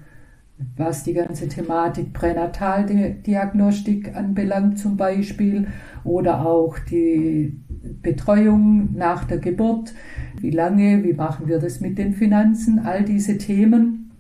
Was 0.77 1.03
die 1.03 1.13
ganze 1.13 1.49
Thematik 1.49 2.13
Pränataldiagnostik 2.13 4.15
anbelangt 4.15 4.79
zum 4.79 4.97
Beispiel 4.97 5.67
oder 6.05 6.47
auch 6.47 6.79
die 6.79 7.61
Betreuung 8.03 8.95
nach 8.95 9.25
der 9.25 9.39
Geburt. 9.39 9.93
Wie 10.41 10.51
lange, 10.51 11.03
wie 11.03 11.15
machen 11.15 11.49
wir 11.49 11.59
das 11.59 11.81
mit 11.81 11.99
den 11.99 12.15
Finanzen, 12.15 12.79
all 12.79 13.05
diese 13.05 13.39
Themen. 13.39 14.11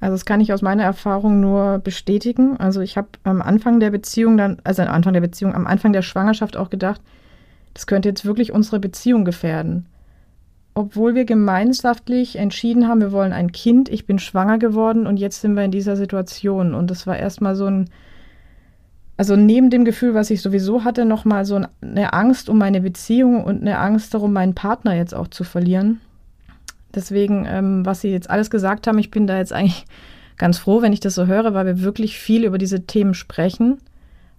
Also 0.00 0.14
das 0.14 0.26
kann 0.26 0.42
ich 0.42 0.52
aus 0.52 0.60
meiner 0.60 0.84
Erfahrung 0.84 1.40
nur 1.40 1.78
bestätigen. 1.78 2.58
Also 2.58 2.82
ich 2.82 2.98
habe 2.98 3.08
am 3.24 3.40
Anfang 3.40 3.80
der 3.80 3.90
Beziehung 3.90 4.36
dann, 4.36 4.58
also 4.64 4.82
am 4.82 4.88
Anfang 4.88 5.14
der 5.14 5.22
Beziehung, 5.22 5.54
am 5.54 5.66
Anfang 5.66 5.94
der 5.94 6.02
Schwangerschaft 6.02 6.56
auch 6.56 6.68
gedacht, 6.68 7.00
das 7.76 7.86
könnte 7.86 8.08
jetzt 8.08 8.24
wirklich 8.24 8.52
unsere 8.52 8.80
Beziehung 8.80 9.26
gefährden. 9.26 9.84
Obwohl 10.72 11.14
wir 11.14 11.26
gemeinschaftlich 11.26 12.36
entschieden 12.36 12.88
haben, 12.88 13.02
wir 13.02 13.12
wollen 13.12 13.34
ein 13.34 13.52
Kind, 13.52 13.90
ich 13.90 14.06
bin 14.06 14.18
schwanger 14.18 14.56
geworden 14.56 15.06
und 15.06 15.18
jetzt 15.18 15.42
sind 15.42 15.56
wir 15.56 15.64
in 15.64 15.70
dieser 15.70 15.94
Situation. 15.94 16.72
Und 16.72 16.90
das 16.90 17.06
war 17.06 17.18
erstmal 17.18 17.54
so 17.54 17.66
ein, 17.66 17.90
also 19.18 19.36
neben 19.36 19.68
dem 19.68 19.84
Gefühl, 19.84 20.14
was 20.14 20.30
ich 20.30 20.40
sowieso 20.40 20.84
hatte, 20.84 21.04
nochmal 21.04 21.44
so 21.44 21.60
eine 21.82 22.14
Angst 22.14 22.48
um 22.48 22.56
meine 22.56 22.80
Beziehung 22.80 23.44
und 23.44 23.60
eine 23.60 23.78
Angst 23.78 24.14
darum, 24.14 24.32
meinen 24.32 24.54
Partner 24.54 24.94
jetzt 24.94 25.14
auch 25.14 25.28
zu 25.28 25.44
verlieren. 25.44 26.00
Deswegen, 26.94 27.44
ähm, 27.46 27.84
was 27.84 28.00
Sie 28.00 28.08
jetzt 28.08 28.30
alles 28.30 28.48
gesagt 28.48 28.86
haben, 28.86 28.98
ich 28.98 29.10
bin 29.10 29.26
da 29.26 29.36
jetzt 29.36 29.52
eigentlich 29.52 29.84
ganz 30.38 30.56
froh, 30.56 30.80
wenn 30.80 30.94
ich 30.94 31.00
das 31.00 31.14
so 31.14 31.26
höre, 31.26 31.52
weil 31.52 31.66
wir 31.66 31.82
wirklich 31.82 32.18
viel 32.18 32.46
über 32.46 32.56
diese 32.56 32.86
Themen 32.86 33.12
sprechen 33.12 33.82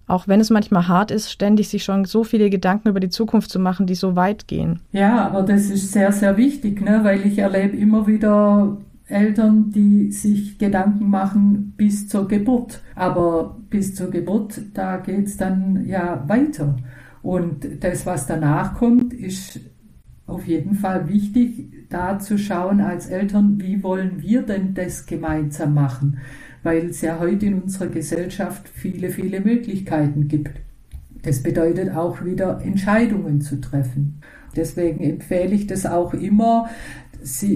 auch 0.08 0.26
wenn 0.26 0.40
es 0.40 0.50
manchmal 0.50 0.88
hart 0.88 1.10
ist, 1.10 1.30
ständig 1.30 1.68
sich 1.68 1.84
schon 1.84 2.06
so 2.06 2.24
viele 2.24 2.50
Gedanken 2.50 2.88
über 2.88 3.00
die 3.00 3.10
Zukunft 3.10 3.50
zu 3.50 3.58
machen, 3.60 3.86
die 3.86 3.94
so 3.94 4.16
weit 4.16 4.48
gehen. 4.48 4.80
Ja, 4.92 5.26
aber 5.26 5.42
das 5.42 5.70
ist 5.70 5.92
sehr, 5.92 6.10
sehr 6.12 6.36
wichtig, 6.36 6.80
ne? 6.80 7.00
weil 7.02 7.24
ich 7.26 7.38
erlebe 7.38 7.76
immer 7.76 8.06
wieder 8.06 8.78
Eltern, 9.06 9.70
die 9.70 10.10
sich 10.10 10.58
Gedanken 10.58 11.08
machen 11.08 11.74
bis 11.76 12.08
zur 12.08 12.26
Geburt. 12.26 12.82
Aber 12.94 13.56
bis 13.70 13.94
zur 13.94 14.10
Geburt, 14.10 14.60
da 14.74 14.96
geht's 14.96 15.36
dann 15.36 15.86
ja 15.86 16.24
weiter. 16.26 16.76
Und 17.22 17.84
das, 17.84 18.06
was 18.06 18.26
danach 18.26 18.74
kommt, 18.74 19.12
ist 19.12 19.60
auf 20.26 20.46
jeden 20.46 20.74
Fall 20.74 21.08
wichtig, 21.08 21.88
da 21.88 22.18
zu 22.18 22.38
schauen 22.38 22.80
als 22.80 23.06
Eltern, 23.06 23.60
wie 23.60 23.82
wollen 23.82 24.20
wir 24.22 24.42
denn 24.42 24.74
das 24.74 25.06
gemeinsam 25.06 25.74
machen? 25.74 26.18
Weil 26.68 26.90
es 26.90 27.00
ja 27.00 27.18
heute 27.18 27.46
in 27.46 27.62
unserer 27.62 27.86
Gesellschaft 27.86 28.68
viele, 28.68 29.08
viele 29.08 29.40
Möglichkeiten 29.40 30.28
gibt. 30.28 30.50
Das 31.22 31.42
bedeutet 31.42 31.96
auch 31.96 32.22
wieder 32.22 32.60
Entscheidungen 32.62 33.40
zu 33.40 33.58
treffen. 33.58 34.20
Deswegen 34.54 35.02
empfehle 35.02 35.54
ich 35.54 35.66
das 35.66 35.86
auch 35.86 36.12
immer, 36.12 36.68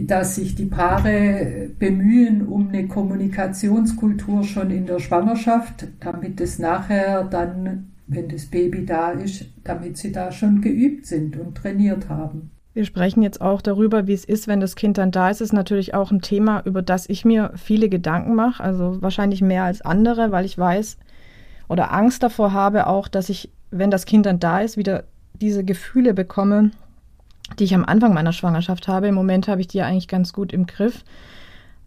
dass 0.07 0.37
sich 0.37 0.55
die 0.55 0.65
Paare 0.65 1.69
bemühen 1.79 2.47
um 2.47 2.69
eine 2.71 2.89
Kommunikationskultur 2.89 4.45
schon 4.45 4.71
in 4.71 4.87
der 4.87 4.99
Schwangerschaft, 4.99 5.89
damit 6.01 6.41
es 6.41 6.59
nachher 6.59 7.25
dann, 7.25 7.93
wenn 8.07 8.31
das 8.31 8.47
Baby 8.47 8.87
da 8.87 9.11
ist, 9.11 9.45
damit 9.63 9.99
sie 9.99 10.13
da 10.13 10.33
schon 10.33 10.63
geübt 10.63 11.05
sind 11.05 11.37
und 11.37 11.55
trainiert 11.55 12.09
haben. 12.09 12.51
Wir 12.75 12.85
sprechen 12.87 13.23
jetzt 13.23 13.41
auch 13.41 13.61
darüber, 13.61 14.07
wie 14.07 14.15
es 14.15 14.25
ist, 14.25 14.49
wenn 14.49 14.61
das 14.61 14.77
Kind 14.77 14.97
dann 14.97 15.11
da 15.11 15.29
ist. 15.29 15.41
Das 15.41 15.49
ist 15.49 15.53
natürlich 15.53 15.95
auch 15.95 16.11
ein 16.11 16.23
Thema, 16.23 16.63
über 16.65 16.81
das 16.81 17.09
ich 17.09 17.25
mir 17.25 17.53
viele 17.57 17.89
Gedanken 17.89 18.35
mache, 18.35 18.63
also 18.63 19.03
wahrscheinlich 19.03 19.43
mehr 19.43 19.65
als 19.65 19.83
andere, 19.83 20.33
weil 20.33 20.45
ich 20.45 20.57
weiß 20.57 20.97
oder 21.69 21.93
Angst 21.93 22.23
davor 22.23 22.53
habe 22.53 22.87
auch, 22.87 23.09
dass 23.09 23.29
ich, 23.29 23.51
wenn 23.71 23.91
das 23.91 24.05
Kind 24.05 24.27
dann 24.27 24.39
da 24.39 24.61
ist, 24.61 24.77
wieder 24.77 25.05
diese 25.41 25.65
Gefühle 25.65 26.15
bekomme, 26.15 26.71
die 27.59 27.65
ich 27.65 27.75
am 27.75 27.85
Anfang 27.85 28.15
meiner 28.15 28.33
Schwangerschaft 28.33 28.89
habe. 28.89 29.09
Im 29.09 29.15
Moment 29.15 29.49
habe 29.49 29.61
ich 29.61 29.69
die 29.69 29.79
ja 29.79 29.87
eigentlich 29.87 30.09
ganz 30.09 30.33
gut 30.33 30.53
im 30.53 30.67
Griff. 30.67 31.05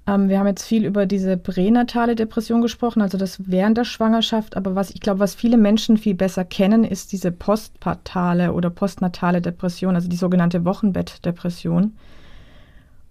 Ähm, 0.07 0.29
wir 0.29 0.39
haben 0.39 0.47
jetzt 0.47 0.65
viel 0.65 0.85
über 0.85 1.05
diese 1.05 1.37
pränatale 1.37 2.15
Depression 2.15 2.61
gesprochen, 2.61 3.01
also 3.01 3.17
das 3.17 3.49
während 3.49 3.77
der 3.77 3.85
Schwangerschaft. 3.85 4.55
Aber 4.55 4.75
was 4.75 4.91
ich 4.91 4.99
glaube, 4.99 5.19
was 5.19 5.35
viele 5.35 5.57
Menschen 5.57 5.97
viel 5.97 6.15
besser 6.15 6.45
kennen, 6.45 6.83
ist 6.83 7.11
diese 7.11 7.31
postpartale 7.31 8.53
oder 8.53 8.69
postnatale 8.69 9.41
Depression, 9.41 9.95
also 9.95 10.07
die 10.07 10.15
sogenannte 10.15 10.65
Wochenbettdepression. 10.65 11.93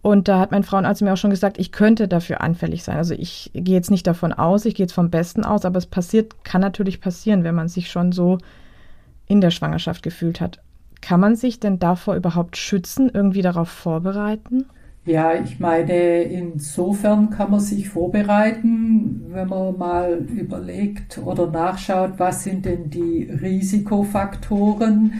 Und 0.03 0.29
da 0.29 0.39
hat 0.39 0.51
mein 0.51 0.65
Frauenarzt 0.65 1.01
mir 1.01 1.15
auch 1.15 1.19
schon 1.19 1.31
gesagt, 1.31 1.59
ich 1.59 1.73
könnte 1.73 2.09
dafür 2.09 2.43
anfällig 2.43 2.85
sein. 2.85 2.99
Also 2.99 3.15
ich 3.15 3.51
gehe 3.55 3.75
jetzt 3.75 3.91
nicht 3.91 4.07
davon 4.07 4.35
aus, 4.35 4.67
ich 4.67 4.75
gehe 4.75 4.85
jetzt 4.85 4.93
vom 4.93 5.09
Besten 5.11 5.45
aus, 5.45 5.65
aber 5.65 5.79
es 5.79 5.87
passiert, 5.87 6.45
kann 6.45 6.61
natürlich 6.61 7.01
passieren, 7.01 7.43
wenn 7.43 7.55
man 7.55 7.69
sich 7.69 7.91
schon 7.91 8.13
so 8.13 8.37
in 9.27 9.41
der 9.41 9.51
Schwangerschaft 9.51 10.03
gefühlt 10.03 10.43
hat. 10.43 10.61
Kann 11.01 11.21
man 11.21 11.37
sich 11.37 11.59
denn 11.59 11.79
davor 11.79 12.17
überhaupt 12.17 12.59
schützen, 12.59 13.11
irgendwie 13.13 13.41
darauf 13.41 13.71
vorbereiten? 13.71 14.67
Ja, 15.07 15.35
ich 15.35 15.61
meine, 15.61 16.23
insofern 16.23 17.29
kann 17.29 17.51
man 17.51 17.61
sich 17.61 17.91
vorbereiten, 17.91 19.27
wenn 19.29 19.49
man 19.49 19.77
mal 19.77 20.27
überlegt 20.35 21.19
oder 21.19 21.51
nachschaut, 21.51 22.15
was 22.17 22.45
sind 22.45 22.65
denn 22.65 22.89
die 22.89 23.25
Risikofaktoren, 23.25 25.13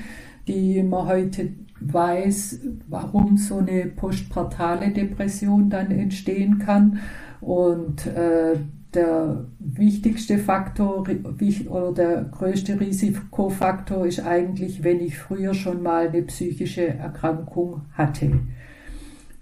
die 0.49 0.83
man 0.83 1.07
heute 1.07 1.51
weiß, 1.81 2.61
warum 2.89 3.37
so 3.37 3.59
eine 3.59 3.85
postpartale 3.87 4.91
Depression 4.91 5.69
dann 5.69 5.91
entstehen 5.91 6.59
kann. 6.59 7.01
Und 7.43 8.07
äh, 8.07 8.57
der 8.95 9.45
wichtigste 9.59 10.39
Faktor 10.39 11.05
oder 11.69 11.93
der 11.93 12.25
größte 12.25 12.81
Risikofaktor 12.81 14.07
ist 14.07 14.21
eigentlich, 14.21 14.83
wenn 14.83 15.01
ich 15.01 15.19
früher 15.19 15.53
schon 15.53 15.83
mal 15.83 16.09
eine 16.09 16.23
psychische 16.23 16.87
Erkrankung 16.89 17.83
hatte. 17.93 18.31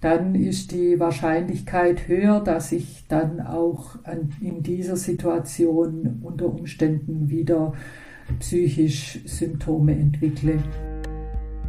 Dann 0.03 0.35
ist 0.35 0.73
die 0.73 0.99
Wahrscheinlichkeit 0.99 2.09
höher, 2.09 2.41
dass 2.41 2.73
ich 2.73 3.05
dann 3.09 3.41
auch 3.41 3.97
in 4.41 4.63
dieser 4.65 4.97
Situation 4.97 6.19
unter 6.23 6.47
Umständen 6.47 7.31
wieder 7.31 7.73
psychisch 8.41 9.21
Symptome 9.25 9.93
entwickle. 9.93 10.59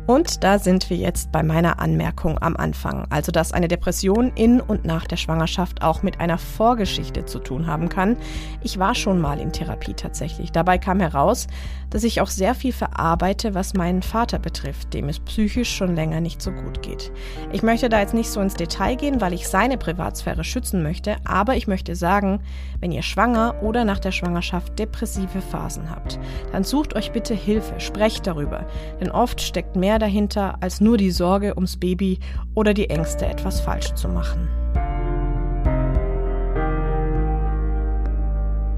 Und 0.05 0.43
da 0.43 0.59
sind 0.59 0.89
wir 0.89 0.97
jetzt 0.97 1.31
bei 1.31 1.43
meiner 1.43 1.79
Anmerkung 1.79 2.37
am 2.41 2.57
Anfang, 2.57 3.07
also 3.09 3.31
dass 3.31 3.53
eine 3.53 3.69
Depression 3.69 4.33
in 4.35 4.59
und 4.59 4.83
nach 4.83 5.07
der 5.07 5.15
Schwangerschaft 5.15 5.81
auch 5.81 6.03
mit 6.03 6.19
einer 6.19 6.37
Vorgeschichte 6.37 7.25
zu 7.25 7.39
tun 7.39 7.67
haben 7.67 7.87
kann. 7.87 8.17
Ich 8.61 8.77
war 8.79 8.95
schon 8.95 9.21
mal 9.21 9.39
in 9.39 9.53
Therapie 9.53 9.93
tatsächlich. 9.93 10.51
Dabei 10.51 10.77
kam 10.77 10.99
heraus, 10.99 11.47
dass 11.89 12.03
ich 12.03 12.19
auch 12.19 12.27
sehr 12.27 12.53
viel 12.53 12.73
verarbeite, 12.73 13.53
was 13.53 13.75
meinen 13.75 14.01
Vater 14.01 14.39
betrifft, 14.39 14.93
dem 14.93 15.07
es 15.07 15.21
psychisch 15.21 15.73
schon 15.73 15.95
länger 15.95 16.19
nicht 16.19 16.41
so 16.41 16.51
gut 16.51 16.81
geht. 16.81 17.11
Ich 17.53 17.63
möchte 17.63 17.87
da 17.87 17.99
jetzt 17.99 18.13
nicht 18.13 18.29
so 18.29 18.41
ins 18.41 18.55
Detail 18.55 18.95
gehen, 18.95 19.21
weil 19.21 19.31
ich 19.31 19.47
seine 19.47 19.77
Privatsphäre 19.77 20.43
schützen 20.43 20.83
möchte, 20.83 21.15
aber 21.23 21.55
ich 21.55 21.67
möchte 21.67 21.95
sagen, 21.95 22.41
wenn 22.81 22.91
ihr 22.91 23.03
schwanger 23.03 23.55
oder 23.61 23.85
nach 23.85 23.99
der 23.99 24.11
Schwangerschaft 24.11 24.77
depressive 24.77 25.39
Phasen 25.39 25.89
habt, 25.89 26.19
dann 26.51 26.65
sucht 26.65 26.95
euch 26.95 27.13
bitte 27.13 27.35
Hilfe, 27.35 27.79
sprecht 27.79 28.27
darüber, 28.27 28.65
denn 28.99 29.09
oft 29.09 29.39
steckt 29.39 29.77
mehr 29.77 29.92
mehr 29.93 29.99
dahinter 29.99 30.55
als 30.59 30.81
nur 30.81 30.97
die 30.97 31.11
Sorge 31.11 31.53
ums 31.55 31.77
Baby 31.77 32.17
oder 32.55 32.73
die 32.73 32.89
Ängste, 32.89 33.27
etwas 33.27 33.61
falsch 33.61 33.93
zu 33.93 34.09
machen. 34.09 34.47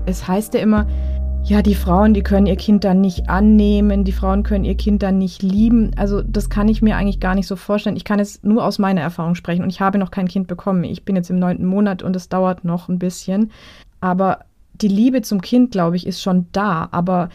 Es 0.06 0.28
heißt 0.28 0.54
ja 0.56 0.60
immer, 0.60 0.86
ja, 1.42 1.62
die 1.62 1.76
Frauen, 1.76 2.14
die 2.14 2.22
können 2.22 2.48
ihr 2.48 2.58
Kind 2.58 2.84
dann 2.84 3.00
nicht 3.00 3.30
annehmen, 3.30 4.04
die 4.04 4.12
Frauen 4.12 4.44
können 4.44 4.66
ihr 4.66 4.76
Kind 4.76 5.04
dann 5.04 5.18
nicht 5.18 5.42
lieben. 5.42 5.92
Also 5.96 6.22
das 6.22 6.50
kann 6.50 6.68
ich 6.68 6.82
mir 6.82 6.98
eigentlich 6.98 7.22
gar 7.22 7.34
nicht 7.34 7.48
so 7.48 7.56
vorstellen. 7.56 7.96
Ich 7.96 8.04
kann 8.04 8.20
jetzt 8.20 8.44
nur 8.44 8.66
aus 8.66 8.78
meiner 8.78 9.02
Erfahrung 9.02 9.36
sprechen 9.36 9.64
und 9.64 9.70
ich 9.70 9.80
habe 9.80 9.98
noch 9.98 10.12
kein 10.12 10.28
Kind 10.28 10.48
bekommen. 10.48 10.84
Ich 10.84 11.06
bin 11.06 11.16
jetzt 11.16 11.30
im 11.30 11.40
neunten 11.40 11.66
Monat 11.66 12.04
und 12.04 12.14
es 12.18 12.28
dauert 12.28 12.66
noch 12.66 12.90
ein 12.90 13.00
bisschen. 13.00 13.52
Aber 14.02 14.40
die 14.74 14.90
Liebe 14.90 15.22
zum 15.22 15.40
Kind, 15.40 15.72
glaube 15.72 15.96
ich, 15.96 16.06
ist 16.06 16.22
schon 16.22 16.48
da. 16.52 16.90
Aber 16.92 17.30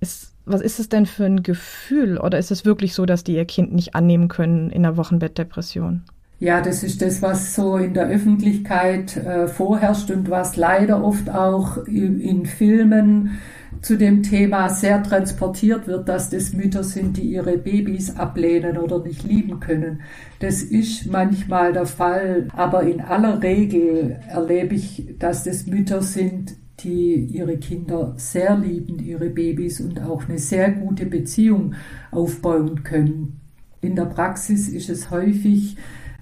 es 0.00 0.31
was 0.44 0.60
ist 0.60 0.80
es 0.80 0.88
denn 0.88 1.06
für 1.06 1.24
ein 1.24 1.42
Gefühl? 1.42 2.18
Oder 2.18 2.38
ist 2.38 2.50
es 2.50 2.64
wirklich 2.64 2.94
so, 2.94 3.06
dass 3.06 3.24
die 3.24 3.34
ihr 3.34 3.44
Kind 3.44 3.72
nicht 3.72 3.94
annehmen 3.94 4.28
können 4.28 4.70
in 4.70 4.82
der 4.82 4.96
Wochenbettdepression? 4.96 6.02
Ja, 6.42 6.60
das 6.60 6.82
ist 6.82 7.02
das, 7.02 7.22
was 7.22 7.54
so 7.54 7.76
in 7.76 7.94
der 7.94 8.08
Öffentlichkeit 8.08 9.16
äh, 9.16 9.46
vorherrscht 9.46 10.10
und 10.10 10.28
was 10.28 10.56
leider 10.56 11.04
oft 11.04 11.30
auch 11.30 11.86
in, 11.86 12.18
in 12.20 12.46
Filmen 12.46 13.38
zu 13.80 13.96
dem 13.96 14.24
Thema 14.24 14.68
sehr 14.68 15.04
transportiert 15.04 15.86
wird, 15.86 16.08
dass 16.08 16.30
das 16.30 16.52
Mütter 16.52 16.82
sind, 16.82 17.16
die 17.16 17.32
ihre 17.32 17.58
Babys 17.58 18.16
ablehnen 18.16 18.76
oder 18.76 18.98
nicht 19.04 19.22
lieben 19.22 19.60
können. 19.60 20.02
Das 20.40 20.62
ist 20.62 21.06
manchmal 21.06 21.72
der 21.72 21.86
Fall, 21.86 22.48
aber 22.56 22.82
in 22.82 23.00
aller 23.00 23.40
Regel 23.40 24.18
erlebe 24.28 24.74
ich, 24.74 25.14
dass 25.20 25.44
das 25.44 25.66
Mütter 25.66 26.02
sind, 26.02 26.56
die 26.84 27.14
ihre 27.14 27.56
Kinder 27.58 28.14
sehr 28.16 28.56
lieben, 28.58 28.98
ihre 28.98 29.30
Babys 29.30 29.80
und 29.80 30.00
auch 30.00 30.28
eine 30.28 30.38
sehr 30.38 30.70
gute 30.72 31.06
Beziehung 31.06 31.74
aufbauen 32.10 32.82
können. 32.82 33.40
In 33.80 33.96
der 33.96 34.06
Praxis 34.06 34.68
ist 34.68 34.88
es 34.88 35.10
häufig 35.10 35.76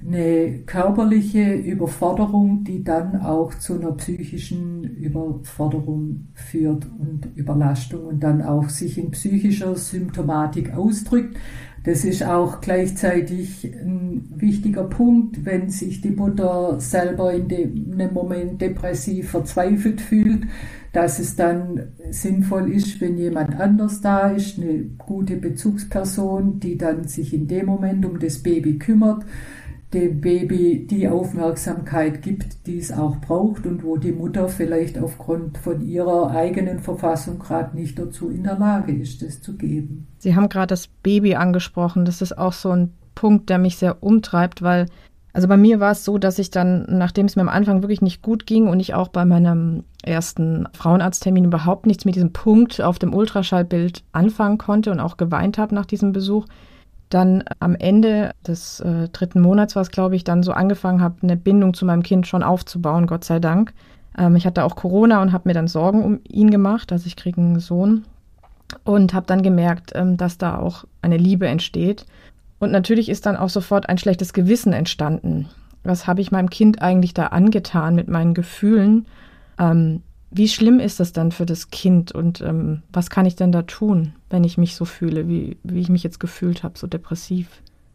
eine 0.06 0.60
körperliche 0.64 1.54
Überforderung, 1.54 2.64
die 2.64 2.82
dann 2.82 3.20
auch 3.20 3.54
zu 3.54 3.74
einer 3.74 3.92
psychischen 3.92 4.84
Überforderung 4.84 6.28
führt 6.34 6.86
und 6.98 7.28
Überlastung 7.34 8.06
und 8.06 8.20
dann 8.22 8.42
auch 8.42 8.68
sich 8.68 8.96
in 8.96 9.10
psychischer 9.10 9.76
Symptomatik 9.76 10.74
ausdrückt. 10.74 11.36
Das 11.84 12.04
ist 12.04 12.22
auch 12.22 12.60
gleichzeitig 12.60 13.64
ein 13.64 14.28
wichtiger 14.36 14.84
Punkt, 14.84 15.46
wenn 15.46 15.70
sich 15.70 16.02
die 16.02 16.10
Mutter 16.10 16.78
selber 16.78 17.32
in 17.32 17.48
dem 17.48 18.12
Moment 18.12 18.60
depressiv 18.60 19.30
verzweifelt 19.30 20.00
fühlt, 20.00 20.44
dass 20.92 21.18
es 21.18 21.36
dann 21.36 21.92
sinnvoll 22.10 22.70
ist, 22.70 23.00
wenn 23.00 23.16
jemand 23.16 23.58
anders 23.58 24.00
da 24.00 24.30
ist, 24.30 24.58
eine 24.58 24.84
gute 24.98 25.36
Bezugsperson, 25.36 26.60
die 26.60 26.76
dann 26.76 27.04
sich 27.04 27.32
in 27.32 27.46
dem 27.46 27.66
Moment 27.66 28.04
um 28.04 28.18
das 28.18 28.42
Baby 28.42 28.78
kümmert 28.78 29.24
dem 29.92 30.20
Baby 30.20 30.86
die 30.88 31.08
Aufmerksamkeit 31.08 32.22
gibt, 32.22 32.66
die 32.66 32.78
es 32.78 32.92
auch 32.92 33.16
braucht 33.16 33.66
und 33.66 33.82
wo 33.82 33.96
die 33.96 34.12
Mutter 34.12 34.48
vielleicht 34.48 34.98
aufgrund 34.98 35.58
von 35.58 35.80
ihrer 35.80 36.30
eigenen 36.30 36.78
Verfassung 36.78 37.40
gerade 37.40 37.76
nicht 37.76 37.98
dazu 37.98 38.30
in 38.30 38.44
der 38.44 38.58
Lage 38.58 38.92
ist, 38.92 39.22
das 39.22 39.42
zu 39.42 39.56
geben. 39.56 40.06
Sie 40.18 40.36
haben 40.36 40.48
gerade 40.48 40.68
das 40.68 40.86
Baby 40.86 41.34
angesprochen. 41.34 42.04
Das 42.04 42.22
ist 42.22 42.38
auch 42.38 42.52
so 42.52 42.70
ein 42.70 42.92
Punkt, 43.16 43.50
der 43.50 43.58
mich 43.58 43.76
sehr 43.76 44.02
umtreibt, 44.02 44.62
weil 44.62 44.86
also 45.32 45.46
bei 45.46 45.56
mir 45.56 45.78
war 45.78 45.92
es 45.92 46.04
so, 46.04 46.18
dass 46.18 46.38
ich 46.38 46.50
dann, 46.50 46.86
nachdem 46.88 47.26
es 47.26 47.36
mir 47.36 47.42
am 47.42 47.48
Anfang 47.48 47.82
wirklich 47.82 48.02
nicht 48.02 48.20
gut 48.22 48.46
ging 48.46 48.66
und 48.66 48.80
ich 48.80 48.94
auch 48.94 49.08
bei 49.08 49.24
meinem 49.24 49.84
ersten 50.02 50.66
Frauenarzttermin 50.72 51.44
überhaupt 51.44 51.86
nichts 51.86 52.04
mit 52.04 52.16
diesem 52.16 52.32
Punkt 52.32 52.80
auf 52.80 52.98
dem 52.98 53.14
Ultraschallbild 53.14 54.02
anfangen 54.12 54.58
konnte 54.58 54.90
und 54.90 54.98
auch 54.98 55.16
geweint 55.16 55.56
habe 55.58 55.74
nach 55.74 55.86
diesem 55.86 56.12
Besuch, 56.12 56.46
dann 57.10 57.44
am 57.58 57.74
Ende 57.74 58.32
des 58.46 58.80
äh, 58.80 59.08
dritten 59.08 59.40
Monats 59.40 59.76
war 59.76 59.82
es, 59.82 59.90
glaube 59.90 60.16
ich, 60.16 60.24
dann 60.24 60.42
so 60.42 60.52
angefangen 60.52 61.02
habe, 61.02 61.16
eine 61.22 61.36
Bindung 61.36 61.74
zu 61.74 61.84
meinem 61.84 62.02
Kind 62.02 62.26
schon 62.26 62.42
aufzubauen, 62.42 63.06
Gott 63.06 63.24
sei 63.24 63.40
Dank. 63.40 63.74
Ähm, 64.16 64.36
ich 64.36 64.46
hatte 64.46 64.64
auch 64.64 64.76
Corona 64.76 65.20
und 65.20 65.32
habe 65.32 65.48
mir 65.48 65.54
dann 65.54 65.68
Sorgen 65.68 66.02
um 66.02 66.20
ihn 66.28 66.50
gemacht, 66.50 66.92
also 66.92 67.06
ich 67.06 67.16
kriege 67.16 67.40
einen 67.40 67.60
Sohn 67.60 68.04
und 68.84 69.12
habe 69.12 69.26
dann 69.26 69.42
gemerkt, 69.42 69.92
ähm, 69.94 70.16
dass 70.16 70.38
da 70.38 70.58
auch 70.58 70.84
eine 71.02 71.16
Liebe 71.16 71.48
entsteht. 71.48 72.06
Und 72.60 72.72
natürlich 72.72 73.08
ist 73.08 73.26
dann 73.26 73.36
auch 73.36 73.48
sofort 73.48 73.88
ein 73.88 73.98
schlechtes 73.98 74.32
Gewissen 74.32 74.72
entstanden. 74.72 75.48
Was 75.82 76.06
habe 76.06 76.20
ich 76.20 76.30
meinem 76.30 76.50
Kind 76.50 76.82
eigentlich 76.82 77.14
da 77.14 77.28
angetan 77.28 77.94
mit 77.94 78.08
meinen 78.08 78.34
Gefühlen? 78.34 79.06
Ähm, 79.58 80.02
wie 80.30 80.48
schlimm 80.48 80.78
ist 80.78 81.00
das 81.00 81.12
dann 81.12 81.32
für 81.32 81.46
das 81.46 81.70
Kind 81.70 82.12
und 82.12 82.40
ähm, 82.40 82.82
was 82.92 83.10
kann 83.10 83.26
ich 83.26 83.36
denn 83.36 83.52
da 83.52 83.62
tun, 83.62 84.12
wenn 84.30 84.44
ich 84.44 84.58
mich 84.58 84.76
so 84.76 84.84
fühle, 84.84 85.28
wie, 85.28 85.56
wie 85.64 85.80
ich 85.80 85.88
mich 85.88 86.02
jetzt 86.02 86.20
gefühlt 86.20 86.62
habe, 86.62 86.78
so 86.78 86.86
depressiv? 86.86 87.48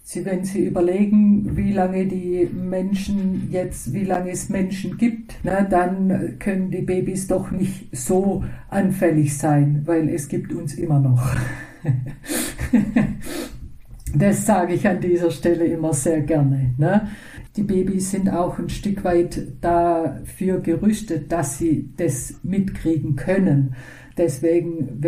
Sie, 0.07 0.23
wenn 0.23 0.43
Sie 0.43 0.65
überlegen, 0.65 1.57
wie 1.57 1.73
lange 1.73 2.05
die 2.05 2.47
Menschen 2.53 3.47
jetzt, 3.51 3.91
wie 3.91 4.03
lange 4.03 4.29
es 4.29 4.49
Menschen 4.49 4.97
gibt, 4.97 5.43
ne, 5.43 5.65
dann 5.67 6.37
können 6.37 6.69
die 6.69 6.83
Babys 6.83 7.27
doch 7.27 7.49
nicht 7.49 7.87
so 7.91 8.43
anfällig 8.69 9.35
sein, 9.35 9.81
weil 9.85 10.09
es 10.09 10.27
gibt 10.27 10.53
uns 10.53 10.75
immer 10.75 10.99
noch. 10.99 11.35
das 14.15 14.45
sage 14.45 14.75
ich 14.75 14.87
an 14.87 15.01
dieser 15.01 15.31
Stelle 15.31 15.65
immer 15.65 15.93
sehr 15.93 16.21
gerne. 16.21 16.75
Ne? 16.77 17.07
Die 17.55 17.63
Babys 17.63 18.11
sind 18.11 18.29
auch 18.29 18.59
ein 18.59 18.69
Stück 18.69 19.03
weit 19.03 19.47
dafür 19.61 20.59
gerüstet, 20.59 21.31
dass 21.31 21.57
sie 21.57 21.89
das 21.97 22.35
mitkriegen 22.43 23.15
können. 23.15 23.75
Deswegen 24.17 25.01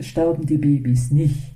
sterben 0.00 0.46
die 0.46 0.58
Babys 0.58 1.10
nicht 1.10 1.54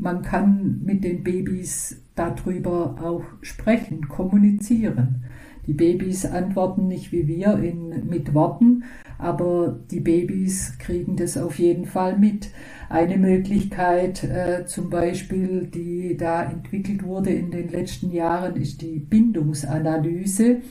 man 0.00 0.22
kann 0.22 0.80
mit 0.84 1.04
den 1.04 1.22
Babys 1.22 2.00
darüber 2.14 2.96
auch 3.02 3.24
sprechen, 3.42 4.08
kommunizieren. 4.08 5.24
Die 5.66 5.74
Babys 5.74 6.24
antworten 6.24 6.88
nicht 6.88 7.12
wie 7.12 7.26
wir 7.26 7.58
in, 7.58 8.08
mit 8.08 8.32
Worten, 8.32 8.84
aber 9.18 9.78
die 9.90 10.00
Babys 10.00 10.78
kriegen 10.78 11.16
das 11.16 11.36
auf 11.36 11.58
jeden 11.58 11.84
Fall 11.84 12.18
mit. 12.18 12.50
Eine 12.88 13.18
Möglichkeit 13.18 14.24
äh, 14.24 14.64
zum 14.66 14.88
Beispiel, 14.88 15.66
die 15.66 16.16
da 16.16 16.42
entwickelt 16.44 17.02
wurde 17.02 17.30
in 17.30 17.50
den 17.50 17.68
letzten 17.68 18.10
Jahren, 18.10 18.56
ist 18.56 18.80
die 18.80 18.98
Bindungsanalyse 18.98 20.62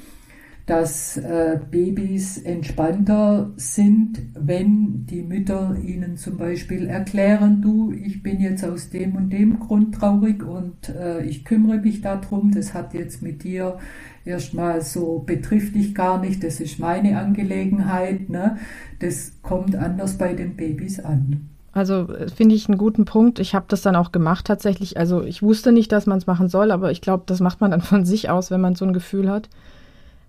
dass 0.68 1.16
äh, 1.16 1.60
Babys 1.72 2.40
entspannter 2.40 3.52
sind, 3.56 4.22
wenn 4.36 5.06
die 5.06 5.22
Mütter 5.22 5.78
ihnen 5.82 6.18
zum 6.18 6.36
Beispiel 6.36 6.88
erklären, 6.88 7.62
du, 7.62 7.94
ich 7.94 8.22
bin 8.22 8.42
jetzt 8.42 8.66
aus 8.66 8.90
dem 8.90 9.16
und 9.16 9.30
dem 9.32 9.60
Grund 9.60 9.96
traurig 9.96 10.44
und 10.44 10.90
äh, 10.90 11.24
ich 11.24 11.46
kümmere 11.46 11.78
mich 11.78 12.02
darum, 12.02 12.52
das 12.52 12.74
hat 12.74 12.94
jetzt 12.94 13.22
mit 13.22 13.46
dir 13.46 13.80
erstmal 14.26 14.82
so, 14.82 15.20
betrifft 15.20 15.74
dich 15.74 15.96
gar 15.96 16.20
nicht, 16.20 16.44
das 16.44 16.60
ist 16.60 16.80
meine 16.80 17.18
Angelegenheit, 17.18 18.30
ne? 18.30 18.58
das 19.00 19.38
kommt 19.42 19.74
anders 19.74 20.18
bei 20.18 20.34
den 20.34 20.58
Babys 20.58 21.00
an. 21.00 21.57
Also 21.78 22.14
äh, 22.14 22.28
finde 22.28 22.56
ich 22.56 22.68
einen 22.68 22.78
guten 22.78 23.06
Punkt. 23.06 23.40
Ich 23.40 23.56
habe 23.56 23.66
das 23.68 23.82
dann 23.82 23.96
auch 23.96 24.12
gemacht 24.12 24.46
tatsächlich. 24.46 24.98
Also 24.98 25.24
ich 25.24 25.42
wusste 25.42 25.72
nicht, 25.72 25.92
dass 25.92 26.06
man 26.06 26.18
es 26.18 26.28
machen 26.28 26.50
soll, 26.50 26.72
aber 26.72 26.92
ich 26.92 27.02
glaube, 27.02 27.24
das 27.26 27.40
macht 27.40 27.62
man 27.62 27.72
dann 27.72 27.82
von 27.94 28.06
sich 28.06 28.30
aus, 28.30 28.52
wenn 28.52 28.62
man 28.62 28.76
so 28.76 28.86
ein 28.86 28.94
Gefühl 28.94 29.30
hat 29.30 29.50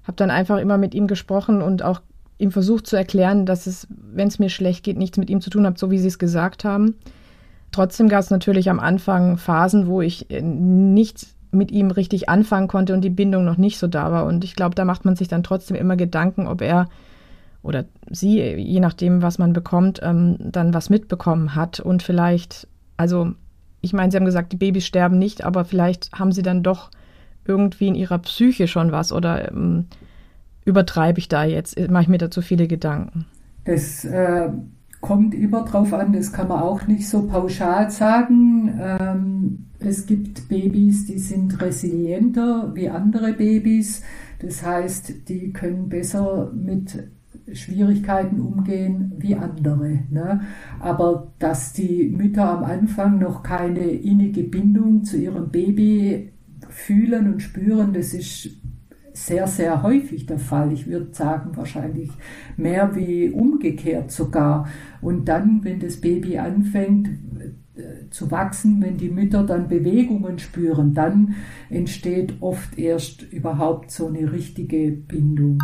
habe 0.08 0.16
dann 0.16 0.30
einfach 0.30 0.56
immer 0.58 0.78
mit 0.78 0.94
ihm 0.94 1.06
gesprochen 1.06 1.60
und 1.62 1.84
auch 1.84 2.00
ihm 2.38 2.50
versucht 2.50 2.86
zu 2.86 2.96
erklären, 2.96 3.44
dass 3.44 3.66
es, 3.66 3.86
wenn 3.90 4.28
es 4.28 4.38
mir 4.38 4.48
schlecht 4.48 4.82
geht, 4.82 4.96
nichts 4.96 5.18
mit 5.18 5.28
ihm 5.28 5.42
zu 5.42 5.50
tun 5.50 5.66
hat, 5.66 5.78
so 5.78 5.90
wie 5.90 5.98
sie 5.98 6.08
es 6.08 6.18
gesagt 6.18 6.64
haben. 6.64 6.94
Trotzdem 7.72 8.08
gab 8.08 8.20
es 8.20 8.30
natürlich 8.30 8.70
am 8.70 8.80
Anfang 8.80 9.36
Phasen, 9.36 9.86
wo 9.86 10.00
ich 10.00 10.30
äh, 10.30 10.40
nichts 10.40 11.34
mit 11.50 11.70
ihm 11.70 11.90
richtig 11.90 12.28
anfangen 12.28 12.68
konnte 12.68 12.94
und 12.94 13.02
die 13.02 13.10
Bindung 13.10 13.44
noch 13.44 13.58
nicht 13.58 13.78
so 13.78 13.86
da 13.86 14.10
war. 14.10 14.24
Und 14.24 14.44
ich 14.44 14.56
glaube, 14.56 14.74
da 14.74 14.86
macht 14.86 15.04
man 15.04 15.14
sich 15.14 15.28
dann 15.28 15.42
trotzdem 15.42 15.76
immer 15.76 15.96
Gedanken, 15.96 16.46
ob 16.46 16.62
er 16.62 16.88
oder 17.68 17.84
sie, 18.10 18.40
je 18.40 18.80
nachdem, 18.80 19.22
was 19.22 19.38
man 19.38 19.52
bekommt, 19.52 20.00
ähm, 20.02 20.36
dann 20.40 20.74
was 20.74 20.90
mitbekommen 20.90 21.54
hat. 21.54 21.78
Und 21.78 22.02
vielleicht, 22.02 22.66
also 22.96 23.32
ich 23.80 23.92
meine, 23.92 24.10
Sie 24.10 24.16
haben 24.16 24.24
gesagt, 24.24 24.52
die 24.52 24.56
Babys 24.56 24.86
sterben 24.86 25.18
nicht, 25.18 25.44
aber 25.44 25.64
vielleicht 25.64 26.10
haben 26.12 26.32
sie 26.32 26.42
dann 26.42 26.62
doch 26.62 26.90
irgendwie 27.44 27.88
in 27.88 27.94
ihrer 27.94 28.18
Psyche 28.18 28.66
schon 28.66 28.90
was 28.90 29.12
oder 29.12 29.50
ähm, 29.50 29.86
übertreibe 30.64 31.18
ich 31.18 31.28
da 31.28 31.44
jetzt? 31.44 31.78
Mache 31.90 32.02
ich 32.02 32.08
mir 32.08 32.18
da 32.18 32.30
zu 32.30 32.42
viele 32.42 32.66
Gedanken? 32.66 33.26
Das 33.64 34.04
äh, 34.04 34.50
kommt 35.00 35.34
immer 35.34 35.64
drauf 35.64 35.92
an, 35.92 36.12
das 36.12 36.32
kann 36.32 36.48
man 36.48 36.62
auch 36.62 36.86
nicht 36.86 37.08
so 37.08 37.26
pauschal 37.26 37.90
sagen. 37.90 38.78
Ähm, 38.80 39.66
es 39.78 40.06
gibt 40.06 40.48
Babys, 40.48 41.06
die 41.06 41.18
sind 41.18 41.60
resilienter 41.60 42.72
wie 42.74 42.88
andere 42.88 43.32
Babys. 43.32 44.02
Das 44.40 44.64
heißt, 44.64 45.28
die 45.28 45.52
können 45.52 45.88
besser 45.88 46.50
mit 46.52 47.08
Schwierigkeiten 47.54 48.40
umgehen 48.40 49.12
wie 49.18 49.34
andere. 49.34 50.00
Ne? 50.10 50.40
Aber 50.80 51.32
dass 51.38 51.72
die 51.72 52.08
Mütter 52.08 52.48
am 52.48 52.64
Anfang 52.64 53.18
noch 53.18 53.42
keine 53.42 53.84
innige 53.84 54.42
Bindung 54.44 55.04
zu 55.04 55.16
ihrem 55.16 55.50
Baby 55.50 56.32
fühlen 56.68 57.32
und 57.32 57.40
spüren, 57.40 57.92
das 57.92 58.14
ist 58.14 58.50
sehr, 59.12 59.46
sehr 59.46 59.82
häufig 59.82 60.26
der 60.26 60.38
Fall. 60.38 60.72
Ich 60.72 60.86
würde 60.86 61.12
sagen, 61.12 61.56
wahrscheinlich 61.56 62.10
mehr 62.56 62.94
wie 62.94 63.30
umgekehrt 63.30 64.10
sogar. 64.10 64.68
Und 65.00 65.28
dann, 65.28 65.64
wenn 65.64 65.80
das 65.80 66.00
Baby 66.00 66.38
anfängt 66.38 67.08
äh, 67.08 68.08
zu 68.10 68.30
wachsen, 68.30 68.80
wenn 68.80 68.96
die 68.96 69.10
Mütter 69.10 69.44
dann 69.44 69.68
Bewegungen 69.68 70.38
spüren, 70.38 70.94
dann 70.94 71.34
entsteht 71.68 72.34
oft 72.40 72.78
erst 72.78 73.22
überhaupt 73.32 73.90
so 73.90 74.06
eine 74.06 74.32
richtige 74.32 74.92
Bindung. 74.92 75.58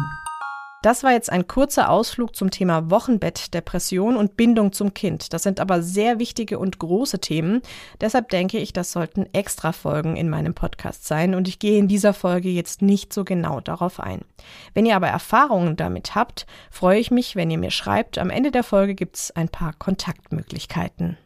Das 0.84 1.02
war 1.02 1.12
jetzt 1.12 1.32
ein 1.32 1.48
kurzer 1.48 1.88
Ausflug 1.88 2.36
zum 2.36 2.50
Thema 2.50 2.90
Wochenbett, 2.90 3.54
Depression 3.54 4.18
und 4.18 4.36
Bindung 4.36 4.74
zum 4.74 4.92
Kind. 4.92 5.32
Das 5.32 5.42
sind 5.42 5.58
aber 5.58 5.82
sehr 5.82 6.18
wichtige 6.18 6.58
und 6.58 6.78
große 6.78 7.20
Themen. 7.20 7.62
Deshalb 8.02 8.28
denke 8.28 8.58
ich, 8.58 8.74
das 8.74 8.92
sollten 8.92 9.24
extra 9.32 9.72
Folgen 9.72 10.14
in 10.14 10.28
meinem 10.28 10.52
Podcast 10.52 11.06
sein 11.06 11.34
und 11.34 11.48
ich 11.48 11.58
gehe 11.58 11.78
in 11.78 11.88
dieser 11.88 12.12
Folge 12.12 12.50
jetzt 12.50 12.82
nicht 12.82 13.14
so 13.14 13.24
genau 13.24 13.60
darauf 13.60 13.98
ein. 13.98 14.26
Wenn 14.74 14.84
ihr 14.84 14.94
aber 14.94 15.08
Erfahrungen 15.08 15.76
damit 15.76 16.14
habt, 16.14 16.44
freue 16.70 16.98
ich 16.98 17.10
mich, 17.10 17.34
wenn 17.34 17.50
ihr 17.50 17.56
mir 17.56 17.70
schreibt. 17.70 18.18
Am 18.18 18.28
Ende 18.28 18.50
der 18.50 18.62
Folge 18.62 18.94
gibt 18.94 19.16
es 19.16 19.30
ein 19.30 19.48
paar 19.48 19.72
Kontaktmöglichkeiten 19.72 21.16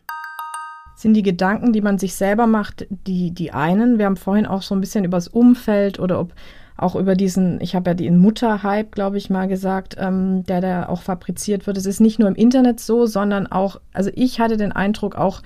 sind 0.94 1.14
die 1.14 1.22
Gedanken, 1.22 1.72
die 1.72 1.80
man 1.80 1.96
sich 1.96 2.16
selber 2.16 2.48
macht, 2.48 2.84
die, 2.90 3.30
die 3.30 3.52
einen. 3.52 3.98
Wir 3.98 4.06
haben 4.06 4.16
vorhin 4.16 4.46
auch 4.46 4.62
so 4.62 4.74
ein 4.74 4.80
bisschen 4.80 5.04
über 5.04 5.16
das 5.16 5.28
Umfeld 5.28 6.00
oder 6.00 6.18
ob 6.18 6.34
auch 6.78 6.94
über 6.94 7.14
diesen, 7.14 7.60
ich 7.60 7.74
habe 7.74 7.90
ja 7.90 7.94
den 7.94 8.18
Mutterhype, 8.18 8.90
glaube 8.92 9.18
ich 9.18 9.30
mal 9.30 9.48
gesagt, 9.48 9.96
ähm, 9.98 10.44
der 10.44 10.60
da 10.60 10.88
auch 10.88 11.02
fabriziert 11.02 11.66
wird. 11.66 11.76
Es 11.76 11.86
ist 11.86 12.00
nicht 12.00 12.18
nur 12.18 12.28
im 12.28 12.36
Internet 12.36 12.80
so, 12.80 13.04
sondern 13.04 13.46
auch, 13.48 13.80
also 13.92 14.10
ich 14.14 14.40
hatte 14.40 14.56
den 14.56 14.72
Eindruck 14.72 15.16
auch 15.16 15.42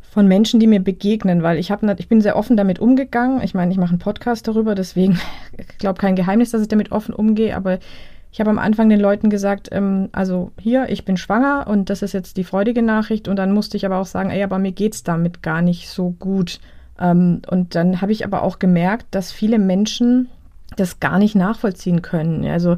von 0.00 0.26
Menschen, 0.26 0.58
die 0.58 0.66
mir 0.66 0.80
begegnen, 0.80 1.42
weil 1.42 1.58
ich 1.58 1.70
habe, 1.70 1.94
ich 1.98 2.08
bin 2.08 2.22
sehr 2.22 2.36
offen 2.36 2.56
damit 2.56 2.78
umgegangen. 2.78 3.42
Ich 3.42 3.52
meine, 3.52 3.70
ich 3.70 3.76
mache 3.76 3.90
einen 3.90 3.98
Podcast 3.98 4.48
darüber, 4.48 4.74
deswegen 4.74 5.20
ich 5.58 5.78
glaube 5.78 6.00
kein 6.00 6.16
Geheimnis, 6.16 6.52
dass 6.52 6.62
ich 6.62 6.68
damit 6.68 6.90
offen 6.90 7.14
umgehe, 7.14 7.54
aber 7.54 7.78
ich 8.32 8.40
habe 8.40 8.50
am 8.50 8.58
Anfang 8.58 8.88
den 8.88 9.00
Leuten 9.00 9.28
gesagt, 9.28 9.68
ähm, 9.72 10.08
also 10.12 10.52
hier, 10.58 10.88
ich 10.88 11.04
bin 11.04 11.18
schwanger 11.18 11.66
und 11.68 11.90
das 11.90 12.00
ist 12.00 12.14
jetzt 12.14 12.38
die 12.38 12.44
freudige 12.44 12.82
Nachricht. 12.82 13.28
Und 13.28 13.36
dann 13.36 13.52
musste 13.52 13.76
ich 13.76 13.86
aber 13.86 13.98
auch 13.98 14.06
sagen, 14.06 14.30
ey, 14.30 14.42
aber 14.42 14.58
mir 14.58 14.72
geht's 14.72 15.02
damit 15.02 15.42
gar 15.42 15.62
nicht 15.62 15.88
so 15.88 16.10
gut. 16.18 16.60
Ähm, 16.98 17.42
und 17.50 17.74
dann 17.74 18.00
habe 18.00 18.12
ich 18.12 18.24
aber 18.24 18.42
auch 18.42 18.58
gemerkt, 18.58 19.06
dass 19.10 19.32
viele 19.32 19.58
Menschen 19.58 20.28
das 20.76 21.00
gar 21.00 21.18
nicht 21.18 21.34
nachvollziehen 21.34 22.02
können. 22.02 22.46
Also 22.46 22.76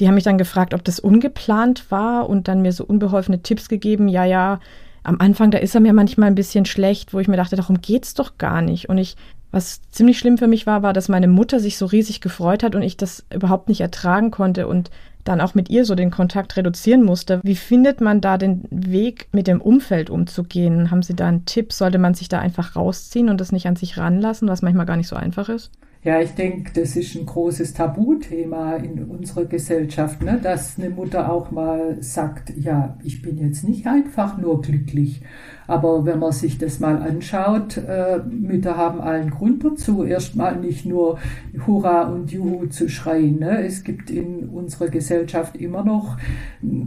die 0.00 0.06
haben 0.06 0.14
mich 0.14 0.24
dann 0.24 0.38
gefragt, 0.38 0.74
ob 0.74 0.84
das 0.84 1.00
ungeplant 1.00 1.90
war 1.90 2.28
und 2.28 2.48
dann 2.48 2.62
mir 2.62 2.72
so 2.72 2.84
unbeholfene 2.84 3.42
Tipps 3.42 3.68
gegeben. 3.68 4.08
Ja, 4.08 4.24
ja, 4.24 4.60
am 5.02 5.20
Anfang, 5.20 5.50
da 5.50 5.58
ist 5.58 5.74
er 5.74 5.80
mir 5.80 5.92
manchmal 5.92 6.28
ein 6.28 6.34
bisschen 6.34 6.64
schlecht, 6.64 7.14
wo 7.14 7.20
ich 7.20 7.28
mir 7.28 7.36
dachte, 7.36 7.56
darum 7.56 7.80
geht's 7.80 8.14
doch 8.14 8.38
gar 8.38 8.62
nicht. 8.62 8.88
Und 8.88 8.98
ich, 8.98 9.16
was 9.50 9.80
ziemlich 9.90 10.18
schlimm 10.18 10.38
für 10.38 10.46
mich 10.46 10.66
war, 10.66 10.82
war, 10.82 10.92
dass 10.92 11.08
meine 11.08 11.28
Mutter 11.28 11.60
sich 11.60 11.78
so 11.78 11.86
riesig 11.86 12.20
gefreut 12.20 12.62
hat 12.62 12.74
und 12.74 12.82
ich 12.82 12.96
das 12.96 13.24
überhaupt 13.32 13.68
nicht 13.68 13.80
ertragen 13.80 14.30
konnte 14.30 14.66
und 14.68 14.90
dann 15.24 15.40
auch 15.40 15.54
mit 15.54 15.68
ihr 15.68 15.84
so 15.84 15.94
den 15.94 16.10
Kontakt 16.10 16.56
reduzieren 16.56 17.02
musste. 17.02 17.40
Wie 17.42 17.56
findet 17.56 18.00
man 18.00 18.20
da 18.20 18.38
den 18.38 18.64
Weg, 18.70 19.28
mit 19.32 19.46
dem 19.46 19.60
Umfeld 19.60 20.10
umzugehen? 20.10 20.90
Haben 20.90 21.02
Sie 21.02 21.14
da 21.14 21.26
einen 21.26 21.44
Tipp? 21.44 21.72
Sollte 21.72 21.98
man 21.98 22.14
sich 22.14 22.28
da 22.28 22.38
einfach 22.38 22.76
rausziehen 22.76 23.28
und 23.28 23.40
das 23.40 23.52
nicht 23.52 23.66
an 23.66 23.76
sich 23.76 23.98
ranlassen, 23.98 24.48
was 24.48 24.62
manchmal 24.62 24.86
gar 24.86 24.96
nicht 24.96 25.08
so 25.08 25.16
einfach 25.16 25.48
ist? 25.48 25.70
Ja, 26.08 26.22
ich 26.22 26.30
denke, 26.30 26.70
das 26.72 26.96
ist 26.96 27.14
ein 27.16 27.26
großes 27.26 27.74
Tabuthema 27.74 28.76
in 28.76 29.04
unserer 29.10 29.44
Gesellschaft, 29.44 30.22
ne? 30.22 30.40
dass 30.42 30.78
eine 30.78 30.88
Mutter 30.88 31.30
auch 31.30 31.50
mal 31.50 31.98
sagt, 32.00 32.50
ja, 32.56 32.96
ich 33.04 33.20
bin 33.20 33.36
jetzt 33.36 33.62
nicht 33.62 33.86
einfach 33.86 34.38
nur 34.38 34.62
glücklich. 34.62 35.20
Aber 35.66 36.06
wenn 36.06 36.18
man 36.18 36.32
sich 36.32 36.56
das 36.56 36.80
mal 36.80 36.96
anschaut, 36.96 37.76
äh, 37.76 38.20
Mütter 38.26 38.78
haben 38.78 39.02
allen 39.02 39.28
Grund 39.28 39.62
dazu, 39.62 40.02
erstmal 40.02 40.56
nicht 40.58 40.86
nur 40.86 41.18
Hurra 41.66 42.04
und 42.04 42.32
Juhu 42.32 42.68
zu 42.68 42.88
schreien. 42.88 43.40
Ne? 43.40 43.66
Es 43.66 43.84
gibt 43.84 44.08
in 44.08 44.48
unserer 44.48 44.88
Gesellschaft 44.88 45.58
immer 45.58 45.84
noch 45.84 46.16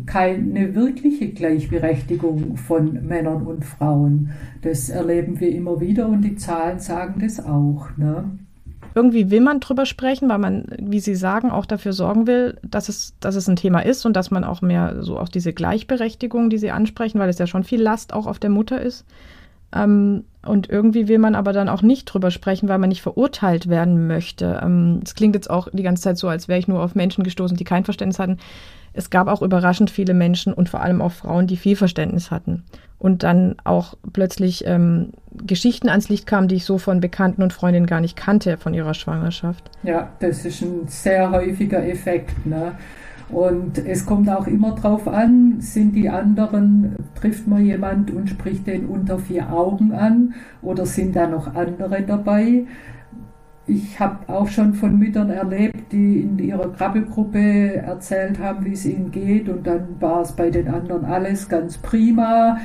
keine 0.07 0.73
wirkliche 0.73 1.29
Gleichberechtigung 1.29 2.57
von 2.57 3.05
Männern 3.05 3.45
und 3.45 3.65
Frauen. 3.65 4.31
Das 4.63 4.89
erleben 4.89 5.39
wir 5.39 5.51
immer 5.51 5.79
wieder 5.79 6.09
und 6.09 6.23
die 6.23 6.37
Zahlen 6.37 6.79
sagen 6.79 7.21
das 7.21 7.39
auch. 7.39 7.95
Ne? 7.97 8.39
Irgendwie 8.95 9.31
will 9.31 9.41
man 9.41 9.59
drüber 9.59 9.85
sprechen, 9.85 10.29
weil 10.29 10.37
man, 10.37 10.65
wie 10.77 10.99
Sie 10.99 11.15
sagen, 11.15 11.51
auch 11.51 11.65
dafür 11.65 11.93
sorgen 11.93 12.27
will, 12.27 12.57
dass 12.63 12.89
es, 12.89 13.13
dass 13.19 13.35
es 13.35 13.47
ein 13.47 13.55
Thema 13.55 13.79
ist 13.79 14.05
und 14.05 14.13
dass 14.13 14.31
man 14.31 14.43
auch 14.43 14.61
mehr 14.61 15.03
so 15.03 15.17
auch 15.17 15.29
diese 15.29 15.53
Gleichberechtigung, 15.53 16.49
die 16.49 16.57
Sie 16.57 16.71
ansprechen, 16.71 17.19
weil 17.19 17.29
es 17.29 17.39
ja 17.39 17.47
schon 17.47 17.63
viel 17.63 17.81
Last 17.81 18.13
auch 18.13 18.27
auf 18.27 18.39
der 18.39 18.49
Mutter 18.49 18.81
ist. 18.81 19.05
Ähm, 19.73 20.25
und 20.45 20.69
irgendwie 20.69 21.07
will 21.07 21.19
man 21.19 21.35
aber 21.35 21.53
dann 21.53 21.69
auch 21.69 21.81
nicht 21.81 22.05
drüber 22.05 22.31
sprechen, 22.31 22.67
weil 22.67 22.79
man 22.79 22.89
nicht 22.89 23.01
verurteilt 23.01 23.69
werden 23.69 24.07
möchte. 24.07 24.59
Ähm, 24.63 25.01
es 25.03 25.15
klingt 25.15 25.35
jetzt 25.35 25.49
auch 25.49 25.67
die 25.71 25.83
ganze 25.83 26.03
Zeit 26.03 26.17
so, 26.17 26.27
als 26.27 26.47
wäre 26.47 26.59
ich 26.59 26.67
nur 26.67 26.81
auf 26.81 26.95
Menschen 26.95 27.23
gestoßen, 27.23 27.55
die 27.55 27.63
kein 27.63 27.85
Verständnis 27.85 28.19
hatten. 28.19 28.37
Es 28.93 29.09
gab 29.09 29.27
auch 29.27 29.41
überraschend 29.41 29.89
viele 29.89 30.13
Menschen 30.13 30.53
und 30.53 30.69
vor 30.69 30.81
allem 30.81 31.01
auch 31.01 31.11
Frauen, 31.11 31.47
die 31.47 31.57
viel 31.57 31.75
Verständnis 31.75 32.31
hatten 32.31 32.63
und 33.01 33.23
dann 33.23 33.55
auch 33.63 33.95
plötzlich 34.13 34.63
ähm, 34.67 35.13
Geschichten 35.31 35.89
ans 35.89 36.09
Licht 36.09 36.27
kamen, 36.27 36.47
die 36.47 36.55
ich 36.55 36.65
so 36.65 36.77
von 36.77 36.99
Bekannten 36.99 37.41
und 37.41 37.51
Freundinnen 37.51 37.87
gar 37.87 37.99
nicht 37.99 38.15
kannte 38.15 38.57
von 38.57 38.75
ihrer 38.75 38.93
Schwangerschaft. 38.93 39.71
Ja, 39.81 40.09
das 40.19 40.45
ist 40.45 40.61
ein 40.61 40.87
sehr 40.87 41.31
häufiger 41.31 41.83
Effekt. 41.83 42.45
Ne? 42.45 42.73
Und 43.29 43.79
es 43.79 44.05
kommt 44.05 44.29
auch 44.29 44.45
immer 44.45 44.75
darauf 44.75 45.07
an, 45.07 45.61
sind 45.61 45.95
die 45.95 46.09
anderen, 46.09 46.95
trifft 47.19 47.47
man 47.47 47.65
jemand 47.65 48.11
und 48.11 48.29
spricht 48.29 48.67
den 48.67 48.85
unter 48.85 49.17
vier 49.17 49.51
Augen 49.51 49.93
an 49.93 50.35
oder 50.61 50.85
sind 50.85 51.15
da 51.15 51.27
noch 51.27 51.55
andere 51.55 52.03
dabei? 52.03 52.65
Ich 53.73 54.01
habe 54.01 54.27
auch 54.27 54.49
schon 54.49 54.73
von 54.73 54.99
Müttern 54.99 55.29
erlebt, 55.29 55.93
die 55.93 56.23
in 56.23 56.37
ihrer 56.37 56.73
Krabbelgruppe 56.73 57.77
erzählt 57.77 58.37
haben, 58.37 58.65
wie 58.65 58.73
es 58.73 58.85
ihnen 58.85 59.11
geht. 59.11 59.47
Und 59.47 59.65
dann 59.65 59.95
war 60.01 60.23
es 60.23 60.33
bei 60.33 60.49
den 60.49 60.67
anderen 60.67 61.05
alles 61.05 61.47
ganz 61.47 61.77
prima. 61.77 62.57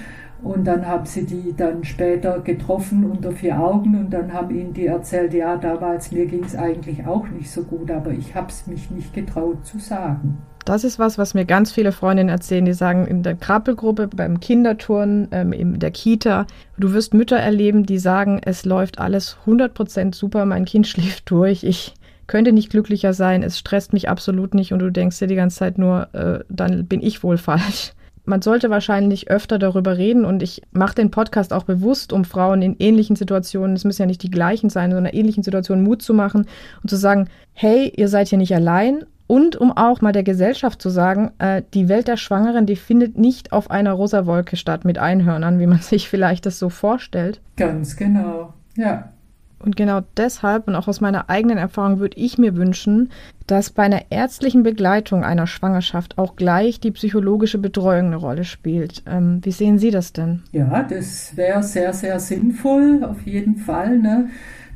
Und 0.42 0.64
dann 0.64 0.84
haben 0.84 1.06
sie 1.06 1.24
die 1.24 1.54
dann 1.56 1.84
später 1.84 2.40
getroffen 2.40 3.04
unter 3.04 3.30
vier 3.30 3.56
Augen. 3.56 3.94
Und 3.94 4.10
dann 4.10 4.32
haben 4.32 4.52
ihnen 4.52 4.72
die 4.72 4.86
erzählt, 4.86 5.32
ja, 5.32 5.56
damals 5.56 6.10
mir 6.10 6.26
ging 6.26 6.42
es 6.42 6.56
eigentlich 6.56 7.06
auch 7.06 7.28
nicht 7.28 7.52
so 7.52 7.62
gut, 7.62 7.88
aber 7.88 8.10
ich 8.10 8.34
habe 8.34 8.48
es 8.48 8.66
mich 8.66 8.90
nicht 8.90 9.14
getraut 9.14 9.64
zu 9.64 9.78
sagen. 9.78 10.38
Das 10.66 10.82
ist 10.82 10.98
was, 10.98 11.16
was 11.16 11.32
mir 11.32 11.44
ganz 11.44 11.70
viele 11.70 11.92
Freundinnen 11.92 12.28
erzählen, 12.28 12.64
die 12.64 12.72
sagen, 12.72 13.06
in 13.06 13.22
der 13.22 13.36
Krabbelgruppe, 13.36 14.08
beim 14.08 14.40
Kinderturnen, 14.40 15.28
ähm, 15.30 15.52
in 15.52 15.78
der 15.78 15.92
Kita, 15.92 16.44
du 16.76 16.92
wirst 16.92 17.14
Mütter 17.14 17.36
erleben, 17.36 17.86
die 17.86 17.98
sagen, 17.98 18.40
es 18.44 18.64
läuft 18.64 18.98
alles 18.98 19.36
100% 19.46 20.12
super, 20.12 20.44
mein 20.44 20.64
Kind 20.64 20.86
schläft 20.88 21.30
durch, 21.30 21.62
ich 21.62 21.94
könnte 22.26 22.52
nicht 22.52 22.70
glücklicher 22.70 23.14
sein, 23.14 23.44
es 23.44 23.60
stresst 23.60 23.92
mich 23.92 24.08
absolut 24.08 24.54
nicht 24.54 24.72
und 24.72 24.80
du 24.80 24.90
denkst 24.90 25.20
dir 25.20 25.28
die 25.28 25.36
ganze 25.36 25.56
Zeit 25.56 25.78
nur, 25.78 26.12
äh, 26.14 26.40
dann 26.48 26.86
bin 26.86 27.00
ich 27.00 27.22
wohl 27.22 27.38
falsch. 27.38 27.92
Man 28.24 28.42
sollte 28.42 28.68
wahrscheinlich 28.68 29.30
öfter 29.30 29.60
darüber 29.60 29.96
reden 29.96 30.24
und 30.24 30.42
ich 30.42 30.62
mache 30.72 30.96
den 30.96 31.12
Podcast 31.12 31.52
auch 31.52 31.62
bewusst, 31.62 32.12
um 32.12 32.24
Frauen 32.24 32.60
in 32.60 32.74
ähnlichen 32.80 33.14
Situationen, 33.14 33.76
es 33.76 33.84
müssen 33.84 34.02
ja 34.02 34.06
nicht 34.06 34.24
die 34.24 34.32
gleichen 34.32 34.68
sein, 34.68 34.90
sondern 34.90 35.14
ähnlichen 35.14 35.44
Situationen 35.44 35.84
Mut 35.84 36.02
zu 36.02 36.12
machen 36.12 36.48
und 36.82 36.90
zu 36.90 36.96
sagen, 36.96 37.28
hey, 37.52 37.92
ihr 37.96 38.08
seid 38.08 38.26
hier 38.26 38.38
nicht 38.38 38.52
allein 38.52 39.04
und 39.26 39.56
um 39.56 39.76
auch 39.76 40.00
mal 40.00 40.12
der 40.12 40.22
Gesellschaft 40.22 40.80
zu 40.80 40.88
sagen, 40.88 41.32
äh, 41.38 41.62
die 41.74 41.88
Welt 41.88 42.08
der 42.08 42.16
Schwangeren, 42.16 42.66
die 42.66 42.76
findet 42.76 43.18
nicht 43.18 43.52
auf 43.52 43.70
einer 43.70 43.92
rosa 43.92 44.26
Wolke 44.26 44.56
statt 44.56 44.84
mit 44.84 44.98
Einhörnern, 44.98 45.58
wie 45.58 45.66
man 45.66 45.78
sich 45.80 46.08
vielleicht 46.08 46.46
das 46.46 46.58
so 46.58 46.68
vorstellt. 46.68 47.40
Ganz 47.56 47.96
genau, 47.96 48.54
ja. 48.76 49.10
Und 49.58 49.74
genau 49.74 50.00
deshalb 50.16 50.68
und 50.68 50.74
auch 50.74 50.86
aus 50.86 51.00
meiner 51.00 51.30
eigenen 51.30 51.56
Erfahrung 51.56 51.98
würde 51.98 52.18
ich 52.18 52.36
mir 52.36 52.56
wünschen, 52.56 53.10
dass 53.46 53.70
bei 53.70 53.84
einer 53.84 54.02
ärztlichen 54.10 54.62
Begleitung 54.62 55.24
einer 55.24 55.46
Schwangerschaft 55.46 56.18
auch 56.18 56.36
gleich 56.36 56.78
die 56.78 56.90
psychologische 56.90 57.58
Betreuung 57.58 58.06
eine 58.06 58.16
Rolle 58.16 58.44
spielt. 58.44 59.02
Ähm, 59.06 59.40
wie 59.42 59.52
sehen 59.52 59.78
Sie 59.78 59.90
das 59.90 60.12
denn? 60.12 60.42
Ja, 60.52 60.82
das 60.82 61.36
wäre 61.36 61.62
sehr, 61.62 61.94
sehr 61.94 62.20
sinnvoll, 62.20 63.02
auf 63.02 63.22
jeden 63.22 63.56
Fall. 63.56 63.98
Ne? 63.98 64.28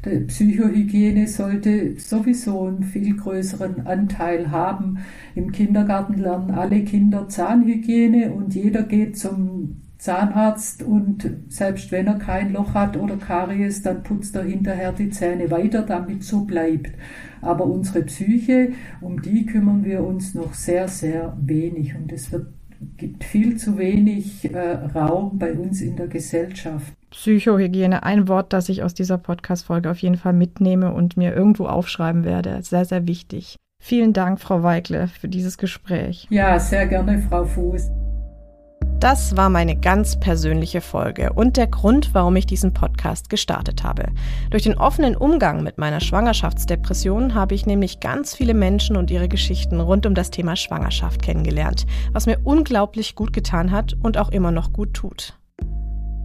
Die 0.05 0.21
Psychohygiene 0.21 1.29
sollte 1.29 1.99
sowieso 1.99 2.67
einen 2.67 2.85
viel 2.85 3.17
größeren 3.17 3.87
Anteil 3.87 4.51
haben. 4.51 4.99
Im 5.35 5.53
Kindergarten 5.53 6.15
lernen 6.15 6.53
alle 6.53 6.85
Kinder 6.85 7.29
Zahnhygiene 7.29 8.33
und 8.33 8.55
jeder 8.55 8.83
geht 8.83 9.19
zum 9.19 9.77
Zahnarzt 10.01 10.83
und 10.83 11.31
selbst 11.49 11.93
wenn 11.93 12.07
er 12.07 12.15
kein 12.15 12.55
Loch 12.55 12.73
hat 12.73 12.97
oder 12.97 13.19
Karies, 13.19 13.83
dann 13.83 14.03
putzt 14.03 14.35
er 14.35 14.45
hinterher 14.45 14.93
die 14.93 15.11
Zähne 15.11 15.51
weiter, 15.51 15.83
damit 15.83 16.25
so 16.25 16.47
bleibt. 16.47 16.93
Aber 17.43 17.67
unsere 17.67 18.03
Psyche, 18.05 18.73
um 19.03 19.21
die 19.21 19.45
kümmern 19.45 19.85
wir 19.85 20.03
uns 20.03 20.35
noch 20.35 20.55
sehr, 20.55 20.89
sehr 20.89 21.37
wenig 21.43 21.95
und 21.95 22.11
es 22.11 22.33
wird, 22.33 22.47
gibt 22.97 23.25
viel 23.25 23.59
zu 23.59 23.77
wenig 23.77 24.51
äh, 24.51 24.73
Raum 24.95 25.39
bei 25.39 25.53
uns 25.53 25.83
in 25.83 25.97
der 25.97 26.09
Gesellschaft. 26.09 26.95
Psychohygiene, 27.11 28.03
ein 28.03 28.29
Wort, 28.29 28.53
das 28.53 28.69
ich 28.69 28.83
aus 28.83 28.95
dieser 28.95 29.19
Podcast-Folge 29.19 29.91
auf 29.91 29.99
jeden 29.99 30.17
Fall 30.17 30.33
mitnehme 30.33 30.93
und 30.93 31.17
mir 31.17 31.35
irgendwo 31.35 31.67
aufschreiben 31.67 32.25
werde. 32.25 32.63
Sehr, 32.63 32.85
sehr 32.85 33.07
wichtig. 33.07 33.57
Vielen 33.83 34.13
Dank, 34.13 34.41
Frau 34.41 34.63
Weigle, 34.63 35.09
für 35.09 35.29
dieses 35.29 35.59
Gespräch. 35.59 36.27
Ja, 36.31 36.59
sehr 36.59 36.87
gerne, 36.87 37.19
Frau 37.29 37.45
Fuß. 37.45 37.91
Das 39.01 39.35
war 39.35 39.49
meine 39.49 39.77
ganz 39.77 40.21
persönliche 40.21 40.83
Folge 40.83 41.33
und 41.33 41.57
der 41.57 41.67
Grund, 41.67 42.11
warum 42.13 42.37
ich 42.37 42.45
diesen 42.45 42.75
Podcast 42.75 43.31
gestartet 43.31 43.83
habe. 43.83 44.09
Durch 44.51 44.65
den 44.65 44.77
offenen 44.77 45.17
Umgang 45.17 45.63
mit 45.63 45.79
meiner 45.79 46.01
Schwangerschaftsdepression 46.01 47.35
habe 47.35 47.55
ich 47.55 47.65
nämlich 47.65 48.01
ganz 48.01 48.35
viele 48.35 48.53
Menschen 48.53 48.99
und 48.99 49.11
ihre 49.11 49.29
Geschichten 49.29 49.81
rund 49.81 50.05
um 50.05 50.15
das 50.15 50.31
Thema 50.31 50.55
Schwangerschaft 50.55 51.23
kennengelernt, 51.23 51.87
was 52.13 52.27
mir 52.27 52.41
unglaublich 52.45 53.15
gut 53.15 53.33
getan 53.33 53.71
hat 53.71 53.97
und 54.03 54.19
auch 54.19 54.29
immer 54.29 54.51
noch 54.51 54.75
gut 54.75 54.93
tut. 54.93 55.40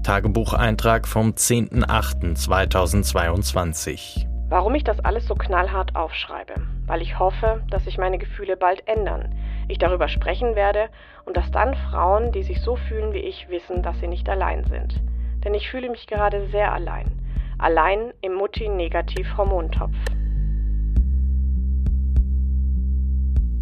Tagebucheintrag 0.05 1.07
vom 1.07 1.31
10.08.2022 1.31 4.27
Warum 4.49 4.75
ich 4.75 4.83
das 4.83 4.99
alles 4.99 5.25
so 5.25 5.35
knallhart 5.35 5.95
aufschreibe? 5.95 6.53
Weil 6.85 7.01
ich 7.01 7.19
hoffe, 7.19 7.63
dass 7.71 7.85
sich 7.85 7.97
meine 7.97 8.19
Gefühle 8.19 8.55
bald 8.55 8.87
ändern 8.87 9.33
ich 9.67 9.77
darüber 9.77 10.07
sprechen 10.07 10.55
werde 10.55 10.89
und 11.25 11.37
dass 11.37 11.49
dann 11.51 11.75
Frauen, 11.89 12.31
die 12.31 12.43
sich 12.43 12.61
so 12.61 12.75
fühlen 12.75 13.13
wie 13.13 13.19
ich, 13.19 13.47
wissen, 13.49 13.81
dass 13.81 13.99
sie 13.99 14.07
nicht 14.07 14.29
allein 14.29 14.63
sind. 14.65 15.01
Denn 15.43 15.53
ich 15.53 15.69
fühle 15.69 15.89
mich 15.89 16.07
gerade 16.07 16.47
sehr 16.51 16.71
allein. 16.71 17.11
Allein 17.57 18.11
im 18.21 18.35
Mutti-Negativ-Hormontopf. 18.35 19.95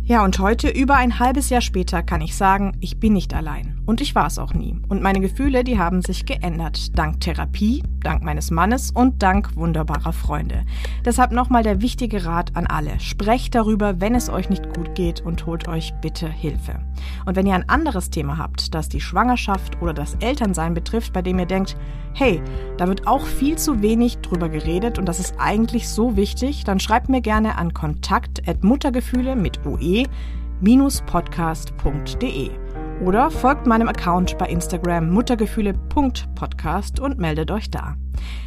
Ja, 0.06 0.26
und 0.26 0.38
heute, 0.40 0.70
über 0.70 0.96
ein 0.96 1.20
halbes 1.20 1.50
Jahr 1.50 1.62
später, 1.62 2.04
kann 2.04 2.20
ich 2.20 2.36
sagen, 2.36 2.78
ich 2.82 3.00
bin 3.00 3.14
nicht 3.14 3.34
allein. 3.34 3.82
Und 3.86 4.00
ich 4.00 4.16
war 4.16 4.28
es 4.28 4.40
auch 4.40 4.54
nie. 4.54 4.80
Und 4.88 5.02
meine 5.02 5.20
Gefühle, 5.20 5.66
die 5.66 5.78
haben 5.78 6.02
sich 6.02 6.26
geändert. 6.26 6.98
Dank 6.98 7.20
Therapie, 7.20 7.84
dank 8.02 8.24
meines 8.24 8.50
Mannes 8.50 8.92
und 8.92 9.22
dank 9.22 9.58
wunderbarer 9.58 10.14
Freunde. 10.14 10.64
Deshalb 11.04 11.34
nochmal 11.34 11.64
der 11.64 11.82
wichtige 11.82 12.26
Rat 12.26 12.56
an 12.56 12.66
alle. 12.66 12.98
Sprecht 13.02 13.56
darüber, 13.56 14.00
wenn 14.00 14.16
es 14.16 14.30
euch 14.30 14.50
nicht 14.50 14.74
gut 14.74 14.96
geht 14.96 15.20
und 15.22 15.46
holt 15.46 15.68
euch 15.68 15.94
bitte 16.02 16.30
Hilfe. 16.30 16.80
Und 17.26 17.36
wenn 17.36 17.46
ihr 17.46 17.56
ein 17.56 17.68
anderes 17.68 18.10
Thema 18.10 18.38
habt, 18.38 18.74
das 18.74 18.88
die 18.88 19.02
Schwangerschaft 19.02 19.82
oder 19.82 19.94
das 19.94 20.16
Elternsein 20.16 20.74
betrifft, 20.74 21.12
bei 21.12 21.22
dem 21.22 21.40
ihr 21.40 21.46
denkt, 21.46 21.76
hey, 22.14 22.42
da 22.78 22.88
wird 22.88 23.06
auch 23.06 23.26
viel 23.26 23.58
zu 23.58 23.82
wenig 23.82 24.20
drüber 24.20 24.48
geredet 24.48 24.98
und 24.98 25.10
das 25.10 25.20
ist 25.20 25.36
eigentlich 25.40 25.90
so 25.90 26.16
wichtig, 26.16 26.64
dann 26.64 26.80
schreibt 26.80 27.10
mir 27.10 27.20
gerne 27.22 27.58
an 27.58 27.74
kontakt@muttergefühle 27.74 29.36
mit 29.36 29.60
ue-podcast.de 29.66 32.52
oder 33.02 33.32
folgt 33.32 33.66
meinem 33.66 33.88
Account 33.88 34.38
bei 34.38 34.48
Instagram 34.48 35.10
muttergefühle.podcast 35.12 37.00
und 37.00 37.18
meldet 37.20 37.52
euch 37.52 37.70
da. 37.70 37.96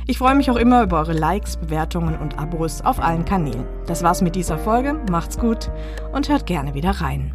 Ich 0.07 0.19
freue 0.19 0.35
mich 0.35 0.51
auch 0.51 0.57
immer 0.57 0.83
über 0.83 0.99
eure 0.99 1.13
Likes, 1.13 1.57
Bewertungen 1.57 2.17
und 2.17 2.39
Abos 2.39 2.81
auf 2.83 3.01
allen 3.01 3.25
Kanälen. 3.25 3.67
Das 3.87 4.03
war's 4.03 4.23
mit 4.23 4.35
dieser 4.37 4.59
Folge. 4.59 5.01
Macht's 5.11 5.39
gut 5.39 5.71
und 6.13 6.29
hört 6.29 6.47
gerne 6.47 6.75
wieder 6.75 6.91
rein. 6.91 7.33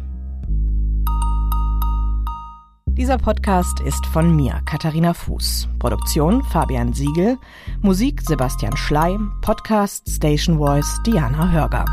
Dieser 2.86 3.16
Podcast 3.16 3.80
ist 3.80 4.04
von 4.06 4.36
mir, 4.36 4.60
Katharina 4.66 5.14
Fuß. 5.14 5.66
Produktion 5.78 6.42
Fabian 6.44 6.92
Siegel. 6.92 7.38
Musik 7.80 8.20
Sebastian 8.20 8.76
Schley. 8.76 9.18
Podcast 9.40 10.08
Station 10.08 10.58
Voice 10.58 11.00
Diana 11.06 11.50
Hörger. 11.50 11.86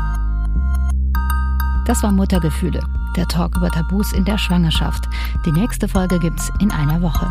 Das 1.86 2.02
war 2.02 2.12
Muttergefühle, 2.12 2.80
der 3.16 3.26
Talk 3.26 3.56
über 3.56 3.70
Tabus 3.70 4.12
in 4.12 4.24
der 4.24 4.38
Schwangerschaft. 4.38 5.08
Die 5.44 5.52
nächste 5.52 5.88
Folge 5.88 6.18
gibt's 6.18 6.50
in 6.60 6.70
einer 6.70 7.02
Woche. 7.02 7.26